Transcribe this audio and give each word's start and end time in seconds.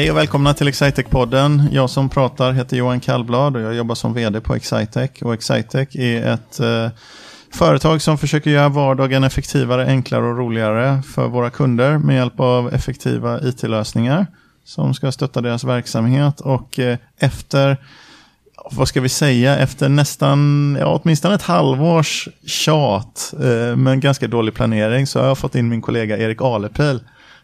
Hej 0.00 0.10
och 0.10 0.16
välkomna 0.16 0.54
till 0.54 0.68
Excitec-podden. 0.68 1.68
Jag 1.72 1.90
som 1.90 2.08
pratar 2.08 2.52
heter 2.52 2.76
Johan 2.76 3.00
Kallblad 3.00 3.56
och 3.56 3.62
jag 3.62 3.74
jobbar 3.74 3.94
som 3.94 4.14
vd 4.14 4.40
på 4.40 4.54
Excitec. 4.54 5.10
Och 5.22 5.34
Excitec 5.34 5.96
är 5.96 6.32
ett 6.32 6.60
eh, 6.60 6.88
företag 7.52 8.02
som 8.02 8.18
försöker 8.18 8.50
göra 8.50 8.68
vardagen 8.68 9.24
effektivare, 9.24 9.86
enklare 9.86 10.26
och 10.26 10.38
roligare 10.38 11.02
för 11.02 11.28
våra 11.28 11.50
kunder 11.50 11.98
med 11.98 12.16
hjälp 12.16 12.40
av 12.40 12.74
effektiva 12.74 13.40
it-lösningar 13.40 14.26
som 14.64 14.94
ska 14.94 15.12
stötta 15.12 15.40
deras 15.40 15.64
verksamhet. 15.64 16.40
Och 16.40 16.78
eh, 16.78 16.98
efter 17.18 17.76
vad 18.70 18.88
ska 18.88 19.00
vi 19.00 19.08
säga, 19.08 19.58
efter 19.58 19.88
nästan, 19.88 20.76
ja, 20.80 21.00
åtminstone 21.02 21.34
ett 21.34 21.42
halvårs 21.42 22.28
tjat 22.46 23.34
eh, 23.40 23.76
med 23.76 24.00
ganska 24.00 24.28
dålig 24.28 24.54
planering 24.54 25.06
så 25.06 25.20
har 25.20 25.26
jag 25.26 25.38
fått 25.38 25.54
in 25.54 25.68
min 25.68 25.82
kollega 25.82 26.18
Erik 26.18 26.42
Alepil 26.42 27.00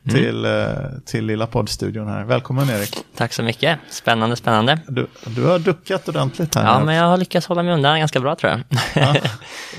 Mm. 0.08 0.22
till, 0.22 0.44
mm. 0.44 1.00
till 1.04 1.26
lilla 1.26 1.46
poddstudion 1.46 2.08
här. 2.08 2.24
Välkommen 2.24 2.70
Erik. 2.70 2.96
Tack 3.16 3.32
så 3.32 3.42
mycket. 3.42 3.78
Spännande, 3.90 4.36
spännande. 4.36 4.78
Du, 4.88 5.06
du 5.26 5.44
har 5.44 5.58
duckat 5.58 6.08
ordentligt 6.08 6.54
här. 6.54 6.64
Ja, 6.64 6.84
men 6.84 6.94
jag 6.94 7.04
har 7.04 7.16
lyckats 7.16 7.46
hålla 7.46 7.62
mig 7.62 7.74
undan 7.74 7.98
ganska 7.98 8.20
bra 8.20 8.36
tror 8.36 8.52
jag. 8.52 8.62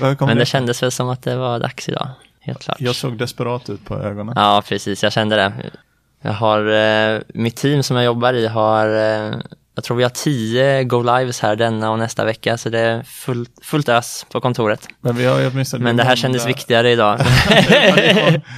Ja, 0.00 0.16
men 0.26 0.36
det 0.38 0.46
kändes 0.46 0.82
väl 0.82 0.90
som 0.90 1.08
att 1.08 1.22
det 1.22 1.36
var 1.36 1.58
dags 1.58 1.88
idag, 1.88 2.08
helt 2.40 2.62
klart. 2.62 2.80
Jag 2.80 2.94
såg 2.94 3.18
desperat 3.18 3.70
ut 3.70 3.84
på 3.84 3.94
ögonen. 3.94 4.34
Ja, 4.36 4.62
precis. 4.68 5.02
Jag 5.02 5.12
kände 5.12 5.36
det. 5.36 5.52
Jag 6.20 6.32
har, 6.32 6.66
eh, 6.72 7.20
mitt 7.28 7.56
team 7.56 7.82
som 7.82 7.96
jag 7.96 8.04
jobbar 8.04 8.32
i 8.32 8.46
har 8.46 8.88
eh, 8.88 9.34
jag 9.78 9.84
tror 9.84 9.96
vi 9.96 10.02
har 10.02 10.10
tio 10.10 10.84
go-lives 10.84 11.40
här 11.40 11.56
denna 11.56 11.90
och 11.90 11.98
nästa 11.98 12.24
vecka, 12.24 12.58
så 12.58 12.68
det 12.68 12.78
är 12.78 13.02
fullt, 13.02 13.50
fullt 13.62 13.88
ös 13.88 14.26
på 14.32 14.40
kontoret. 14.40 14.88
Men, 15.00 15.16
vi 15.16 15.24
har 15.24 15.50
åtminstone 15.52 15.84
Men 15.84 15.96
det 15.96 16.02
här 16.02 16.10
måndag... 16.10 16.16
kändes 16.16 16.46
viktigare 16.46 16.90
idag. 16.90 17.18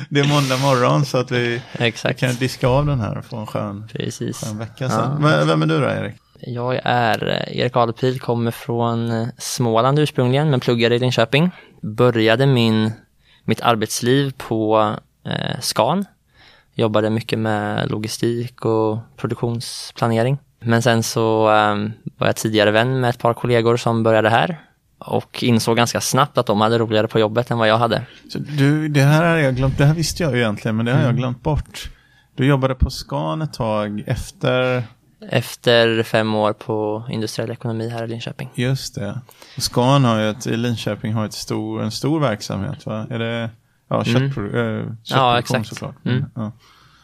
det 0.08 0.20
är 0.20 0.28
måndag 0.28 0.56
morgon 0.56 1.04
så 1.04 1.18
att 1.18 1.30
vi, 1.30 1.62
Exakt. 1.72 2.20
kan 2.20 2.34
diska 2.34 2.68
av 2.68 2.86
den 2.86 3.00
här 3.00 3.18
och 3.18 3.24
få 3.24 3.36
en 3.36 3.46
skön, 3.46 3.88
skön 4.32 4.58
vecka 4.58 4.88
sen. 4.88 5.22
Ja. 5.22 5.44
Vem 5.44 5.62
är 5.62 5.66
du 5.66 5.80
då, 5.80 5.86
Erik? 5.86 6.14
Jag 6.40 6.80
är 6.84 7.48
Erik 7.48 7.76
Adepil, 7.76 8.20
kommer 8.20 8.50
från 8.50 9.28
Småland 9.38 9.98
ursprungligen, 9.98 10.50
men 10.50 10.60
pluggade 10.60 10.94
i 10.94 10.98
Linköping. 10.98 11.50
Började 11.82 12.46
min, 12.46 12.92
mitt 13.44 13.60
arbetsliv 13.60 14.32
på 14.36 14.94
eh, 15.26 15.60
Scan. 15.60 16.04
Jobbade 16.74 17.10
mycket 17.10 17.38
med 17.38 17.90
logistik 17.90 18.64
och 18.64 18.98
produktionsplanering. 19.16 20.38
Men 20.60 20.82
sen 20.82 21.02
så 21.02 21.50
um, 21.50 21.92
var 22.18 22.26
jag 22.26 22.36
tidigare 22.36 22.70
vän 22.70 23.00
med 23.00 23.10
ett 23.10 23.18
par 23.18 23.34
kollegor 23.34 23.76
som 23.76 24.02
började 24.02 24.28
här 24.28 24.60
och 24.98 25.42
insåg 25.42 25.76
ganska 25.76 26.00
snabbt 26.00 26.38
att 26.38 26.46
de 26.46 26.60
hade 26.60 26.78
roligare 26.78 27.08
på 27.08 27.18
jobbet 27.18 27.50
än 27.50 27.58
vad 27.58 27.68
jag 27.68 27.78
hade. 27.78 28.02
Så 28.32 28.38
du, 28.38 28.88
det 28.88 29.02
här 29.02 29.24
har 29.24 29.36
jag 29.36 29.56
glömt, 29.56 29.78
det 29.78 29.84
här 29.84 29.94
visste 29.94 30.22
jag 30.22 30.32
ju 30.32 30.38
egentligen, 30.38 30.76
men 30.76 30.86
det 30.86 30.92
har 30.92 30.98
mm. 30.98 31.10
jag 31.10 31.16
glömt 31.16 31.42
bort. 31.42 31.90
Du 32.34 32.46
jobbade 32.46 32.74
på 32.74 32.90
Scan 32.90 33.42
ett 33.42 33.52
tag 33.52 34.04
efter? 34.06 34.82
Efter 35.30 36.02
fem 36.02 36.34
år 36.34 36.52
på 36.52 37.06
industriell 37.10 37.50
ekonomi 37.50 37.88
här 37.88 38.04
i 38.04 38.06
Linköping. 38.06 38.50
Just 38.54 38.94
det. 38.94 39.20
Scan 39.56 40.04
har 40.04 40.20
ju 40.20 40.30
ett, 40.30 40.46
i 40.46 40.56
Linköping 40.56 41.12
har 41.12 41.26
ett 41.26 41.32
stor, 41.32 41.82
en 41.82 41.90
stor 41.90 42.20
verksamhet, 42.20 42.86
va? 42.86 43.06
Är 43.10 43.18
det, 43.18 43.50
ja, 43.88 44.04
köttpro, 44.04 44.42
mm. 44.42 44.78
äh, 44.78 44.84
köttproduktion 44.84 45.18
ja, 45.18 45.38
exakt. 45.38 45.68
såklart. 45.68 46.04
Mm. 46.04 46.24
Ja 46.34 46.52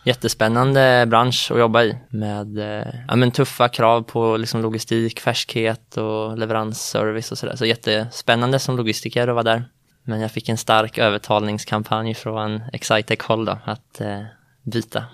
jättespännande 0.06 1.06
bransch 1.06 1.50
att 1.50 1.58
jobba 1.58 1.82
i 1.82 1.98
med 2.10 2.58
eh, 2.58 2.94
ja, 3.08 3.16
men 3.16 3.30
tuffa 3.30 3.68
krav 3.68 4.02
på 4.02 4.36
liksom 4.36 4.62
logistik, 4.62 5.20
färskhet 5.20 5.96
och 5.96 6.38
leveransservice 6.38 7.32
och 7.32 7.38
sådär. 7.38 7.56
Så 7.56 7.66
jättespännande 7.66 8.58
som 8.58 8.76
logistiker 8.76 9.28
att 9.28 9.34
vara 9.34 9.42
där. 9.42 9.64
Men 10.04 10.20
jag 10.20 10.30
fick 10.30 10.48
en 10.48 10.56
stark 10.56 10.98
övertalningskampanj 10.98 12.14
från 12.14 12.62
Excitec-håll 12.72 13.44
då 13.44 13.58
att 13.64 14.00
eh, 14.00 14.22
byta. 14.62 15.04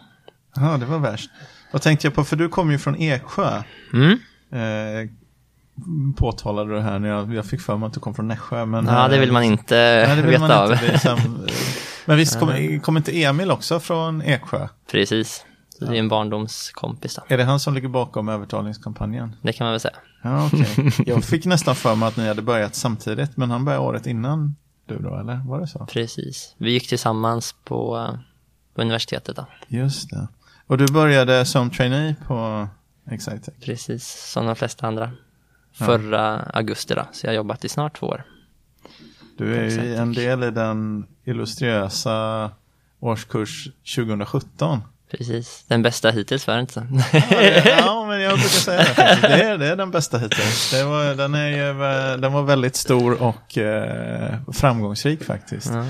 Ja, 0.55 0.77
det 0.77 0.87
var 0.87 0.99
värst. 0.99 1.31
Vad 1.73 1.83
tänkte 1.83 2.07
jag 2.07 2.15
på, 2.15 2.25
för 2.25 2.37
du 2.37 2.49
kom 2.49 2.71
ju 2.71 2.79
från 2.79 2.97
Eksjö. 2.97 3.63
Mm. 3.93 4.19
Eh, 4.53 5.11
påtalade 6.17 6.75
du 6.75 6.81
här 6.81 6.99
när 6.99 7.09
jag, 7.09 7.35
jag 7.35 7.47
fick 7.47 7.61
för 7.61 7.77
mig 7.77 7.87
att 7.87 7.95
du 7.95 8.01
kom 8.01 8.15
från 8.15 8.29
Nässjö. 8.29 8.67
Men, 8.67 8.87
ja, 8.87 9.09
det 9.09 9.19
vill 9.19 9.33
man 9.33 9.43
inte 9.43 9.75
nej, 10.09 10.23
veta 10.23 10.41
man 10.41 10.51
av. 10.51 10.79
Men 12.07 12.17
visst 12.17 12.39
kommer 12.39 12.81
kom 12.81 12.97
inte 12.97 13.23
Emil 13.23 13.51
också 13.51 13.81
från 13.81 14.23
Eksjö? 14.23 14.69
Precis. 14.91 15.45
Det 15.81 15.87
är 15.87 15.95
en 15.95 16.09
barndomskompis. 16.09 17.15
Då. 17.15 17.23
Är 17.29 17.39
det 17.39 17.45
han 17.45 17.61
som 17.61 17.75
ligger 17.75 17.89
bakom 17.89 18.29
övertalningskampanjen? 18.29 19.37
Det 19.43 19.53
kan 19.53 19.65
man 19.65 19.73
väl 19.73 19.81
säga. 19.81 19.97
Ja, 20.23 20.47
okay. 20.47 20.91
Jag 21.07 21.25
fick 21.25 21.45
nästan 21.45 21.75
för 21.75 21.95
mig 21.95 22.09
att 22.09 22.17
ni 22.17 22.29
hade 22.29 22.43
börjat 22.43 22.75
samtidigt, 22.75 23.37
men 23.37 23.51
han 23.51 23.65
började 23.65 23.85
året 23.85 24.07
innan 24.07 24.57
du 24.87 24.99
då, 24.99 25.17
eller 25.17 25.49
var 25.49 25.61
det 25.61 25.67
så? 25.67 25.87
Precis. 25.87 26.55
Vi 26.59 26.71
gick 26.73 26.89
tillsammans 26.89 27.55
på, 27.65 28.09
på 28.75 28.83
universitetet 28.83 29.37
då. 29.37 29.47
Just 29.69 30.11
det. 30.11 30.29
Och 30.67 30.79
du 30.79 30.87
började 30.93 31.45
som 31.45 31.71
trainee 31.71 32.15
på 32.27 32.69
Excitec? 33.11 33.55
Precis, 33.65 34.31
som 34.33 34.47
de 34.47 34.57
flesta 34.57 34.87
andra. 34.87 35.11
Förra 35.73 36.21
ja. 36.21 36.59
augusti 36.59 36.95
då, 36.95 37.07
så 37.13 37.27
jag 37.27 37.31
har 37.31 37.37
jobbat 37.37 37.65
i 37.65 37.69
snart 37.69 37.99
två 37.99 38.07
år. 38.07 38.25
Du 39.43 39.55
är 39.57 39.71
ju 39.71 39.95
en 39.97 40.13
del 40.13 40.43
i 40.43 40.51
den 40.51 41.07
illustriösa 41.25 42.51
årskurs 43.01 43.69
2017. 43.97 44.81
Precis, 45.11 45.65
den 45.69 45.83
bästa 45.83 46.11
hittills 46.11 46.47
var 46.47 46.55
det 46.55 46.61
inte 46.61 46.73
så? 46.73 46.81
Ja, 47.65 48.07
men 48.09 48.21
jag 48.21 48.33
brukar 48.33 48.49
säga 48.49 48.85
det. 48.97 49.19
Det 49.29 49.43
är, 49.43 49.59
det 49.59 49.67
är 49.67 49.77
den 49.77 49.91
bästa 49.91 50.19
hittills. 50.19 50.71
Det 50.71 50.85
var, 50.85 51.15
den, 51.15 51.35
är 51.35 51.49
ju, 51.49 51.73
den 52.21 52.33
var 52.33 52.43
väldigt 52.43 52.77
stor 52.77 53.23
och 53.23 53.59
eh, 53.59 54.35
framgångsrik 54.53 55.25
faktiskt. 55.25 55.71
Mm. 55.71 55.87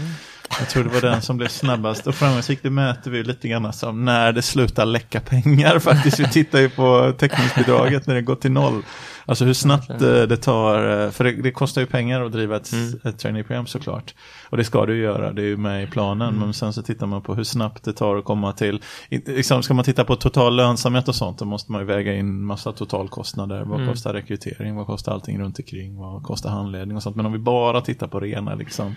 Jag 0.58 0.68
tror 0.68 0.84
det 0.84 0.90
var 0.90 1.00
den 1.00 1.22
som 1.22 1.36
blev 1.36 1.48
snabbast 1.48 2.06
och 2.06 2.14
framgångsrik. 2.14 2.58
Det 2.62 2.70
mäter 2.70 3.10
vi 3.10 3.22
lite 3.22 3.48
grann 3.48 3.72
som 3.72 4.04
när 4.04 4.32
det 4.32 4.42
slutar 4.42 4.84
läcka 4.84 5.20
pengar 5.20 5.78
faktiskt. 5.78 6.20
Vi 6.20 6.28
tittar 6.28 6.58
ju 6.58 6.68
på 6.68 7.12
täckningsbidraget 7.18 8.06
när 8.06 8.14
det 8.14 8.22
går 8.22 8.34
till 8.34 8.52
noll. 8.52 8.82
Alltså 9.26 9.44
hur 9.44 9.52
snabbt 9.52 9.90
okay. 9.90 10.26
det 10.26 10.36
tar, 10.36 11.04
eh, 11.04 11.10
för 11.10 11.24
det, 11.24 11.32
det, 11.32 11.50
kostar 11.50 11.80
ju 11.80 11.86
pengar 11.86 12.24
att 12.24 12.32
driva 12.32 12.56
ett, 12.56 12.72
mm. 12.72 13.00
ett 13.04 13.18
traineeprogram 13.18 13.66
såklart. 13.66 14.14
Och 14.50 14.56
det 14.56 14.64
ska 14.64 14.86
du 14.86 14.98
göra, 14.98 15.32
det 15.32 15.42
är 15.42 15.46
ju 15.46 15.56
med 15.56 15.82
i 15.82 15.86
planen. 15.86 16.28
Mm. 16.28 16.40
Men 16.40 16.54
sen 16.54 16.72
så 16.72 16.82
tittar 16.82 17.06
man 17.06 17.22
på 17.22 17.34
hur 17.34 17.44
snabbt 17.44 17.84
det 17.84 17.92
tar 17.92 18.16
att 18.16 18.24
komma 18.24 18.52
till, 18.52 18.82
liksom, 19.10 19.62
ska 19.62 19.74
man 19.74 19.84
titta 19.84 20.04
på 20.04 20.16
total 20.16 20.56
lönsamhet 20.56 21.08
och 21.08 21.14
sånt, 21.14 21.38
då 21.38 21.44
måste 21.44 21.72
man 21.72 21.80
ju 21.80 21.86
väga 21.86 22.14
in 22.14 22.44
massa 22.44 22.72
totalkostnader. 22.72 23.64
Vad 23.64 23.80
mm. 23.80 23.92
kostar 23.92 24.12
rekrytering, 24.12 24.76
vad 24.76 24.86
kostar 24.86 25.12
allting 25.12 25.40
runt 25.40 25.58
omkring, 25.58 25.96
vad 25.96 26.22
kostar 26.22 26.50
handledning 26.50 26.96
och 26.96 27.02
sånt. 27.02 27.16
Men 27.16 27.26
om 27.26 27.32
vi 27.32 27.38
bara 27.38 27.80
tittar 27.80 28.06
på 28.06 28.20
rena 28.20 28.54
liksom, 28.54 28.94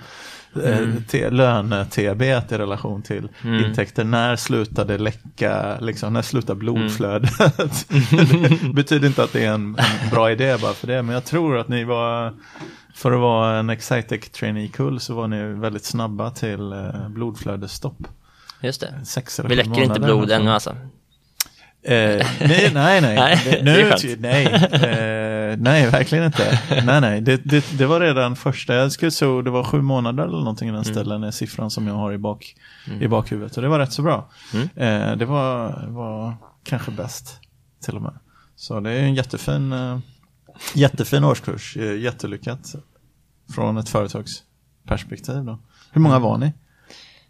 eh, 0.64 0.78
mm. 0.78 1.34
löne-TB 1.34 2.22
i 2.26 2.58
relation 2.58 3.02
till 3.02 3.30
mm. 3.44 3.66
intäkter, 3.66 4.04
när 4.04 4.36
slutar 4.36 4.86
det 4.86 4.98
läcka, 4.98 5.80
liksom, 5.80 6.14
när 6.14 6.22
slutar 6.22 6.56
blodflödet? 6.56 7.32
Mm. 7.40 8.60
det 8.62 8.74
betyder 8.74 9.08
inte 9.08 9.24
att 9.24 9.34
det 9.34 9.46
är 9.46 9.54
en, 9.54 9.78
en 10.04 10.10
bra 10.12 10.32
idé 10.32 10.58
bara 10.62 10.74
för 10.74 10.88
det, 10.88 11.02
men 11.02 11.14
jag 11.14 11.26
tror 11.26 11.58
att 11.58 11.68
ni 11.68 11.84
var, 11.84 12.34
för 12.94 13.12
att 13.12 13.20
vara 13.20 13.58
en 13.58 13.70
Excitec 13.70 14.30
trainee-kull 14.30 15.00
så 15.00 15.16
var 15.16 15.28
ni 15.28 15.44
väldigt 15.44 15.86
snabba 15.86 16.30
till 16.30 16.72
eh, 16.72 17.10
blodflödesstopp. 17.10 18.08
Just 18.62 18.82
det. 18.82 19.06
Sex 19.06 19.40
Vi 19.40 19.56
läcker 19.56 19.82
inte 19.82 20.00
blod 20.00 20.32
ännu 20.32 20.52
alltså. 20.52 20.76
Eh, 21.88 22.28
nej, 22.40 22.72
nej, 22.74 23.02
nej. 23.02 23.16
nej, 23.16 23.62
nu, 23.64 23.92
nej, 24.20 24.46
eh, 24.46 25.58
nej, 25.58 25.90
verkligen 25.90 26.26
inte. 26.26 26.60
Nej, 26.86 27.02
nej, 27.02 27.22
det, 27.22 27.38
det, 27.38 27.78
det, 27.78 27.86
var 27.86 28.00
redan 28.00 28.36
första, 28.36 28.74
jag 28.74 28.92
skulle 28.92 29.12
tro 29.12 29.42
det 29.42 29.52
var 29.52 29.64
sju 29.64 29.82
månader 29.82 30.24
eller 30.24 30.38
någonting 30.38 30.70
i 30.70 30.72
den 30.72 30.82
mm. 30.82 30.94
ställen, 30.94 31.24
är 31.24 31.32
siffran 31.32 31.72
som 31.72 31.88
jag 31.88 31.94
har 31.94 32.14
i, 32.14 32.18
bak, 32.18 32.56
mm. 32.88 33.02
i 33.02 33.08
bakhuvudet. 33.08 33.58
Och 33.58 33.64
det 33.64 33.70
var 33.70 33.80
rätt 33.80 33.94
så 33.94 34.02
bra. 34.02 34.30
Mm. 34.54 34.68
Eh, 34.76 35.18
det 35.18 35.26
var, 35.26 35.86
var 35.88 36.36
kanske 36.64 36.92
bäst 36.92 37.40
till 37.84 37.96
och 37.96 38.02
med. 38.02 38.14
Så 38.56 38.80
det 38.80 38.92
är 38.92 39.04
en 39.04 39.16
jättefin, 39.16 39.72
eh, 39.74 40.00
jättefin 40.76 41.24
årskurs, 41.24 41.78
eh, 41.78 42.00
jättelyckat 42.00 42.76
från 43.56 43.78
ett 43.78 43.90
företagsperspektiv. 43.90 45.44
Då. 45.44 45.60
Hur 45.92 46.02
många 46.02 46.20
var 46.20 46.38
ni? 46.38 46.54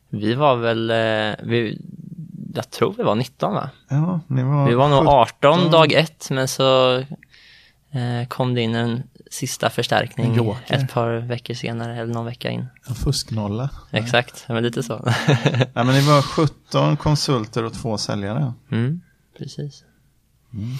Vi 0.10 0.34
var 0.34 0.56
väl, 0.56 0.90
eh, 0.90 1.46
vi, 1.48 1.82
jag 2.56 2.72
tror 2.72 2.94
vi 2.98 3.04
var 3.04 3.16
19 3.16 3.54
va? 3.54 3.70
Ja, 3.90 4.20
ni 4.28 4.44
var 4.44 4.68
Vi 4.68 4.76
var 4.76 4.90
nog 4.90 5.08
18 5.08 5.58
17. 5.58 5.72
dag 5.72 5.94
ett 5.94 6.30
men 6.30 6.48
så 6.48 6.98
eh, 7.92 8.28
kom 8.28 8.54
det 8.54 8.62
in 8.62 8.76
en 8.76 9.04
sista 9.32 9.70
förstärkning 9.70 10.56
ett 10.68 10.94
par 10.94 11.18
veckor 11.18 11.54
senare 11.54 11.98
eller 11.98 12.14
någon 12.14 12.26
vecka 12.26 12.50
in. 12.50 12.66
En 12.88 12.96
fusknolla. 12.96 13.70
Exakt, 13.92 14.46
men 14.48 14.64
lite 14.64 14.84
så. 14.84 15.02
ja, 15.74 15.84
men 15.84 15.88
ni 15.88 16.02
var 16.02 16.22
17 16.22 16.98
konsulter 16.98 17.64
och 17.64 17.74
två 17.74 17.98
säljare. 17.98 18.54
Mm, 18.72 19.02
precis. 19.38 19.84
Mm. 20.54 20.78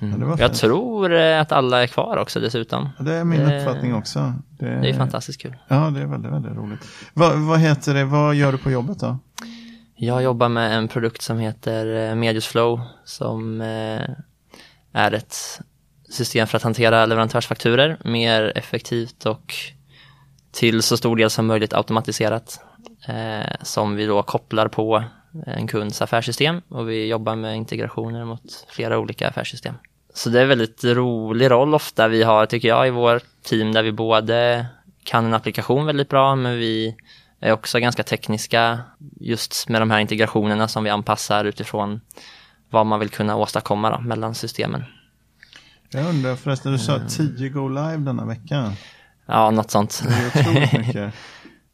Mm. 0.00 0.22
Ja, 0.22 0.36
jag 0.38 0.54
tror 0.54 1.14
eh, 1.14 1.40
att 1.40 1.52
alla 1.52 1.82
är 1.82 1.86
kvar 1.86 2.16
också 2.16 2.40
dessutom. 2.40 2.88
Det 2.98 3.14
är 3.14 3.24
min 3.24 3.40
det, 3.40 3.58
uppfattning 3.58 3.94
också. 3.94 4.34
Det, 4.48 4.80
det 4.80 4.88
är 4.88 4.94
fantastiskt 4.94 5.40
kul. 5.40 5.56
Ja, 5.68 5.90
det 5.90 6.00
är 6.00 6.06
väldigt, 6.06 6.32
väldigt 6.32 6.56
roligt. 6.56 6.80
Vad, 7.14 7.38
vad 7.38 7.60
heter 7.60 7.94
det, 7.94 8.04
vad 8.04 8.34
gör 8.34 8.52
du 8.52 8.58
på 8.58 8.70
jobbet 8.70 9.00
då? 9.00 9.18
Jag 9.98 10.22
jobbar 10.22 10.48
med 10.48 10.76
en 10.76 10.88
produkt 10.88 11.22
som 11.22 11.38
heter 11.38 11.84
Mediusflow 11.84 12.16
Medius 12.16 12.46
Flow 12.46 12.80
som 13.04 13.60
eh, 13.60 14.10
är 14.92 15.14
ett 15.14 15.60
system 16.08 16.46
för 16.46 16.56
att 16.56 16.62
hantera 16.62 17.06
leverantörsfakturer 17.06 17.98
mer 18.04 18.52
effektivt 18.54 19.26
och 19.26 19.54
till 20.52 20.82
så 20.82 20.96
stor 20.96 21.16
del 21.16 21.30
som 21.30 21.46
möjligt 21.46 21.74
automatiserat 21.74 22.60
eh, 23.08 23.52
som 23.62 23.96
vi 23.96 24.06
då 24.06 24.22
kopplar 24.22 24.68
på 24.68 25.04
en 25.46 25.66
kunds 25.66 26.02
affärssystem 26.02 26.62
och 26.68 26.88
vi 26.88 27.06
jobbar 27.06 27.36
med 27.36 27.56
integrationer 27.56 28.24
mot 28.24 28.66
flera 28.68 28.98
olika 28.98 29.28
affärssystem. 29.28 29.74
Så 30.14 30.30
det 30.30 30.38
är 30.38 30.42
en 30.42 30.48
väldigt 30.48 30.84
rolig 30.84 31.50
roll 31.50 31.74
ofta 31.74 32.08
vi 32.08 32.22
har 32.22 32.46
tycker 32.46 32.68
jag 32.68 32.86
i 32.86 32.90
vårt 32.90 33.24
team 33.42 33.72
där 33.72 33.82
vi 33.82 33.92
både 33.92 34.66
kan 35.04 35.24
en 35.24 35.34
applikation 35.34 35.86
väldigt 35.86 36.08
bra 36.08 36.36
men 36.36 36.58
vi 36.58 36.96
är 37.40 37.52
också 37.52 37.78
ganska 37.78 38.02
tekniska 38.02 38.80
just 39.20 39.68
med 39.68 39.82
de 39.82 39.90
här 39.90 40.00
integrationerna 40.00 40.68
som 40.68 40.84
vi 40.84 40.90
anpassar 40.90 41.44
utifrån 41.44 42.00
vad 42.70 42.86
man 42.86 43.00
vill 43.00 43.08
kunna 43.08 43.36
åstadkomma 43.36 43.90
då, 43.90 44.00
mellan 44.00 44.34
systemen. 44.34 44.84
Jag 45.90 46.08
undrar 46.08 46.36
förresten, 46.36 46.72
du 46.72 46.78
sa 46.78 47.00
10 47.08 47.48
Go 47.48 47.68
Live 47.68 47.96
denna 47.96 48.24
vecka. 48.24 48.72
Ja, 49.26 49.50
något 49.50 49.70
sånt. 49.70 50.02
Det 50.34 50.40
är 50.40 50.78
mycket. 50.78 51.14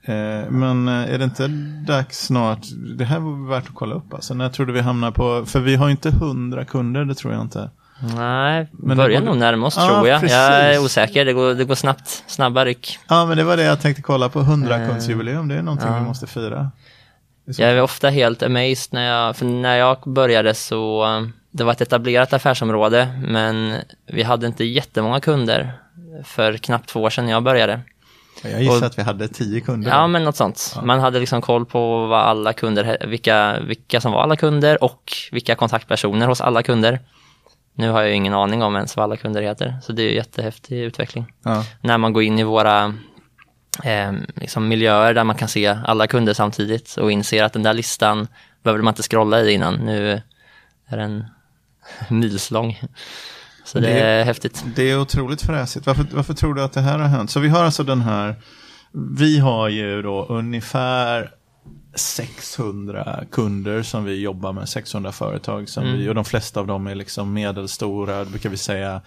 Eh, 0.04 0.50
men 0.50 0.88
eh, 0.88 1.14
är 1.14 1.18
det 1.18 1.24
inte 1.24 1.48
dags 1.86 2.26
snart, 2.26 2.66
det 2.98 3.04
här 3.04 3.18
var 3.18 3.48
värt 3.48 3.68
att 3.68 3.74
kolla 3.74 3.94
upp 3.94 4.14
alltså, 4.14 4.34
när 4.34 4.44
jag 4.44 4.52
trodde 4.52 4.72
vi 4.72 4.80
hamnar 4.80 5.10
på, 5.10 5.46
för 5.46 5.60
vi 5.60 5.76
har 5.76 5.90
inte 5.90 6.08
100 6.08 6.64
kunder, 6.64 7.04
det 7.04 7.14
tror 7.14 7.32
jag 7.32 7.42
inte. 7.42 7.70
Nej, 8.16 8.68
men 8.72 8.96
börjar 8.96 9.20
nog 9.20 9.36
närma 9.36 9.66
oss 9.66 9.76
ja, 9.76 9.86
tror 9.86 10.08
jag. 10.08 10.20
Precis. 10.20 10.36
Jag 10.36 10.74
är 10.74 10.84
osäker, 10.84 11.24
det 11.24 11.32
går, 11.32 11.54
det 11.54 11.64
går 11.64 11.74
snabbt, 11.74 12.24
snabba 12.26 12.64
ryck. 12.64 12.98
Ja, 13.08 13.26
men 13.26 13.36
det 13.36 13.44
var 13.44 13.56
det 13.56 13.62
jag 13.62 13.80
tänkte 13.80 14.02
kolla 14.02 14.28
på, 14.28 14.40
100 14.40 14.86
kundsjubileum, 14.88 15.48
det 15.48 15.54
är 15.54 15.62
någonting 15.62 15.88
ja. 15.88 15.98
vi 15.98 16.04
måste 16.04 16.26
fira. 16.26 16.70
Jag 17.44 17.70
är 17.70 17.82
ofta 17.82 18.08
helt 18.08 18.42
amazed 18.42 18.88
när 18.90 19.08
jag, 19.08 19.36
för 19.36 19.44
när 19.44 19.76
jag 19.76 19.98
började 20.06 20.54
så, 20.54 21.06
det 21.50 21.64
var 21.64 21.72
ett 21.72 21.80
etablerat 21.80 22.32
affärsområde, 22.32 23.20
men 23.26 23.74
vi 24.06 24.22
hade 24.22 24.46
inte 24.46 24.64
jättemånga 24.64 25.20
kunder 25.20 25.72
för 26.24 26.56
knappt 26.56 26.88
två 26.88 27.02
år 27.02 27.10
sedan 27.10 27.28
jag 27.28 27.42
började. 27.42 27.80
Jag 28.42 28.62
gissar 28.62 28.76
och, 28.76 28.82
att 28.82 28.98
vi 28.98 29.02
hade 29.02 29.28
tio 29.28 29.60
kunder. 29.60 29.90
Ja, 29.90 30.06
men 30.06 30.24
något 30.24 30.36
sånt. 30.36 30.72
Ja. 30.76 30.82
Man 30.82 31.00
hade 31.00 31.20
liksom 31.20 31.40
koll 31.42 31.66
på 31.66 32.06
vad 32.06 32.20
alla 32.20 32.52
kunder, 32.52 33.06
vilka, 33.06 33.60
vilka 33.60 34.00
som 34.00 34.12
var 34.12 34.22
alla 34.22 34.36
kunder 34.36 34.84
och 34.84 35.12
vilka 35.32 35.54
kontaktpersoner 35.54 36.26
hos 36.26 36.40
alla 36.40 36.62
kunder. 36.62 37.00
Nu 37.74 37.90
har 37.90 38.02
jag 38.02 38.14
ingen 38.14 38.34
aning 38.34 38.62
om 38.62 38.76
ens 38.76 38.96
vad 38.96 39.04
alla 39.04 39.16
kunder 39.16 39.42
heter, 39.42 39.76
så 39.82 39.92
det 39.92 40.02
är 40.02 40.12
jättehäftig 40.12 40.78
utveckling. 40.78 41.32
Ja. 41.44 41.64
När 41.80 41.98
man 41.98 42.12
går 42.12 42.22
in 42.22 42.38
i 42.38 42.42
våra 42.42 42.94
eh, 43.84 44.12
liksom 44.34 44.68
miljöer 44.68 45.14
där 45.14 45.24
man 45.24 45.36
kan 45.36 45.48
se 45.48 45.78
alla 45.84 46.06
kunder 46.06 46.34
samtidigt 46.34 46.96
och 46.96 47.12
inser 47.12 47.44
att 47.44 47.52
den 47.52 47.62
där 47.62 47.74
listan 47.74 48.28
behöver 48.62 48.82
man 48.82 48.92
inte 48.92 49.02
scrolla 49.02 49.40
i 49.40 49.52
innan. 49.52 49.74
Nu 49.74 50.22
är 50.86 50.96
den 50.96 51.24
milslång. 52.08 52.80
Så 53.64 53.80
det, 53.80 53.86
det 53.86 54.00
är, 54.00 54.20
är 54.20 54.24
häftigt. 54.24 54.64
Det 54.76 54.90
är 54.90 55.00
otroligt 55.00 55.42
fräsigt. 55.42 55.86
Varför, 55.86 56.06
varför 56.12 56.34
tror 56.34 56.54
du 56.54 56.62
att 56.62 56.72
det 56.72 56.80
här 56.80 56.98
har 56.98 57.08
hänt? 57.08 57.30
Så 57.30 57.40
vi 57.40 57.48
har 57.48 57.64
alltså 57.64 57.82
den 57.82 58.00
här, 58.00 58.36
vi 59.16 59.38
har 59.38 59.68
ju 59.68 60.02
då 60.02 60.26
ungefär 60.28 61.30
600 61.94 63.24
kunder 63.30 63.82
som 63.82 64.04
vi 64.04 64.20
jobbar 64.20 64.52
med, 64.52 64.68
600 64.68 65.12
företag 65.12 65.68
som 65.68 65.82
mm. 65.82 65.98
vi, 65.98 66.08
och 66.08 66.14
de 66.14 66.24
flesta 66.24 66.60
av 66.60 66.66
dem 66.66 66.86
är 66.86 66.94
liksom 66.94 67.32
medelstora, 67.32 68.24
brukar 68.24 68.50
vi 68.50 68.56
säga 68.56 69.00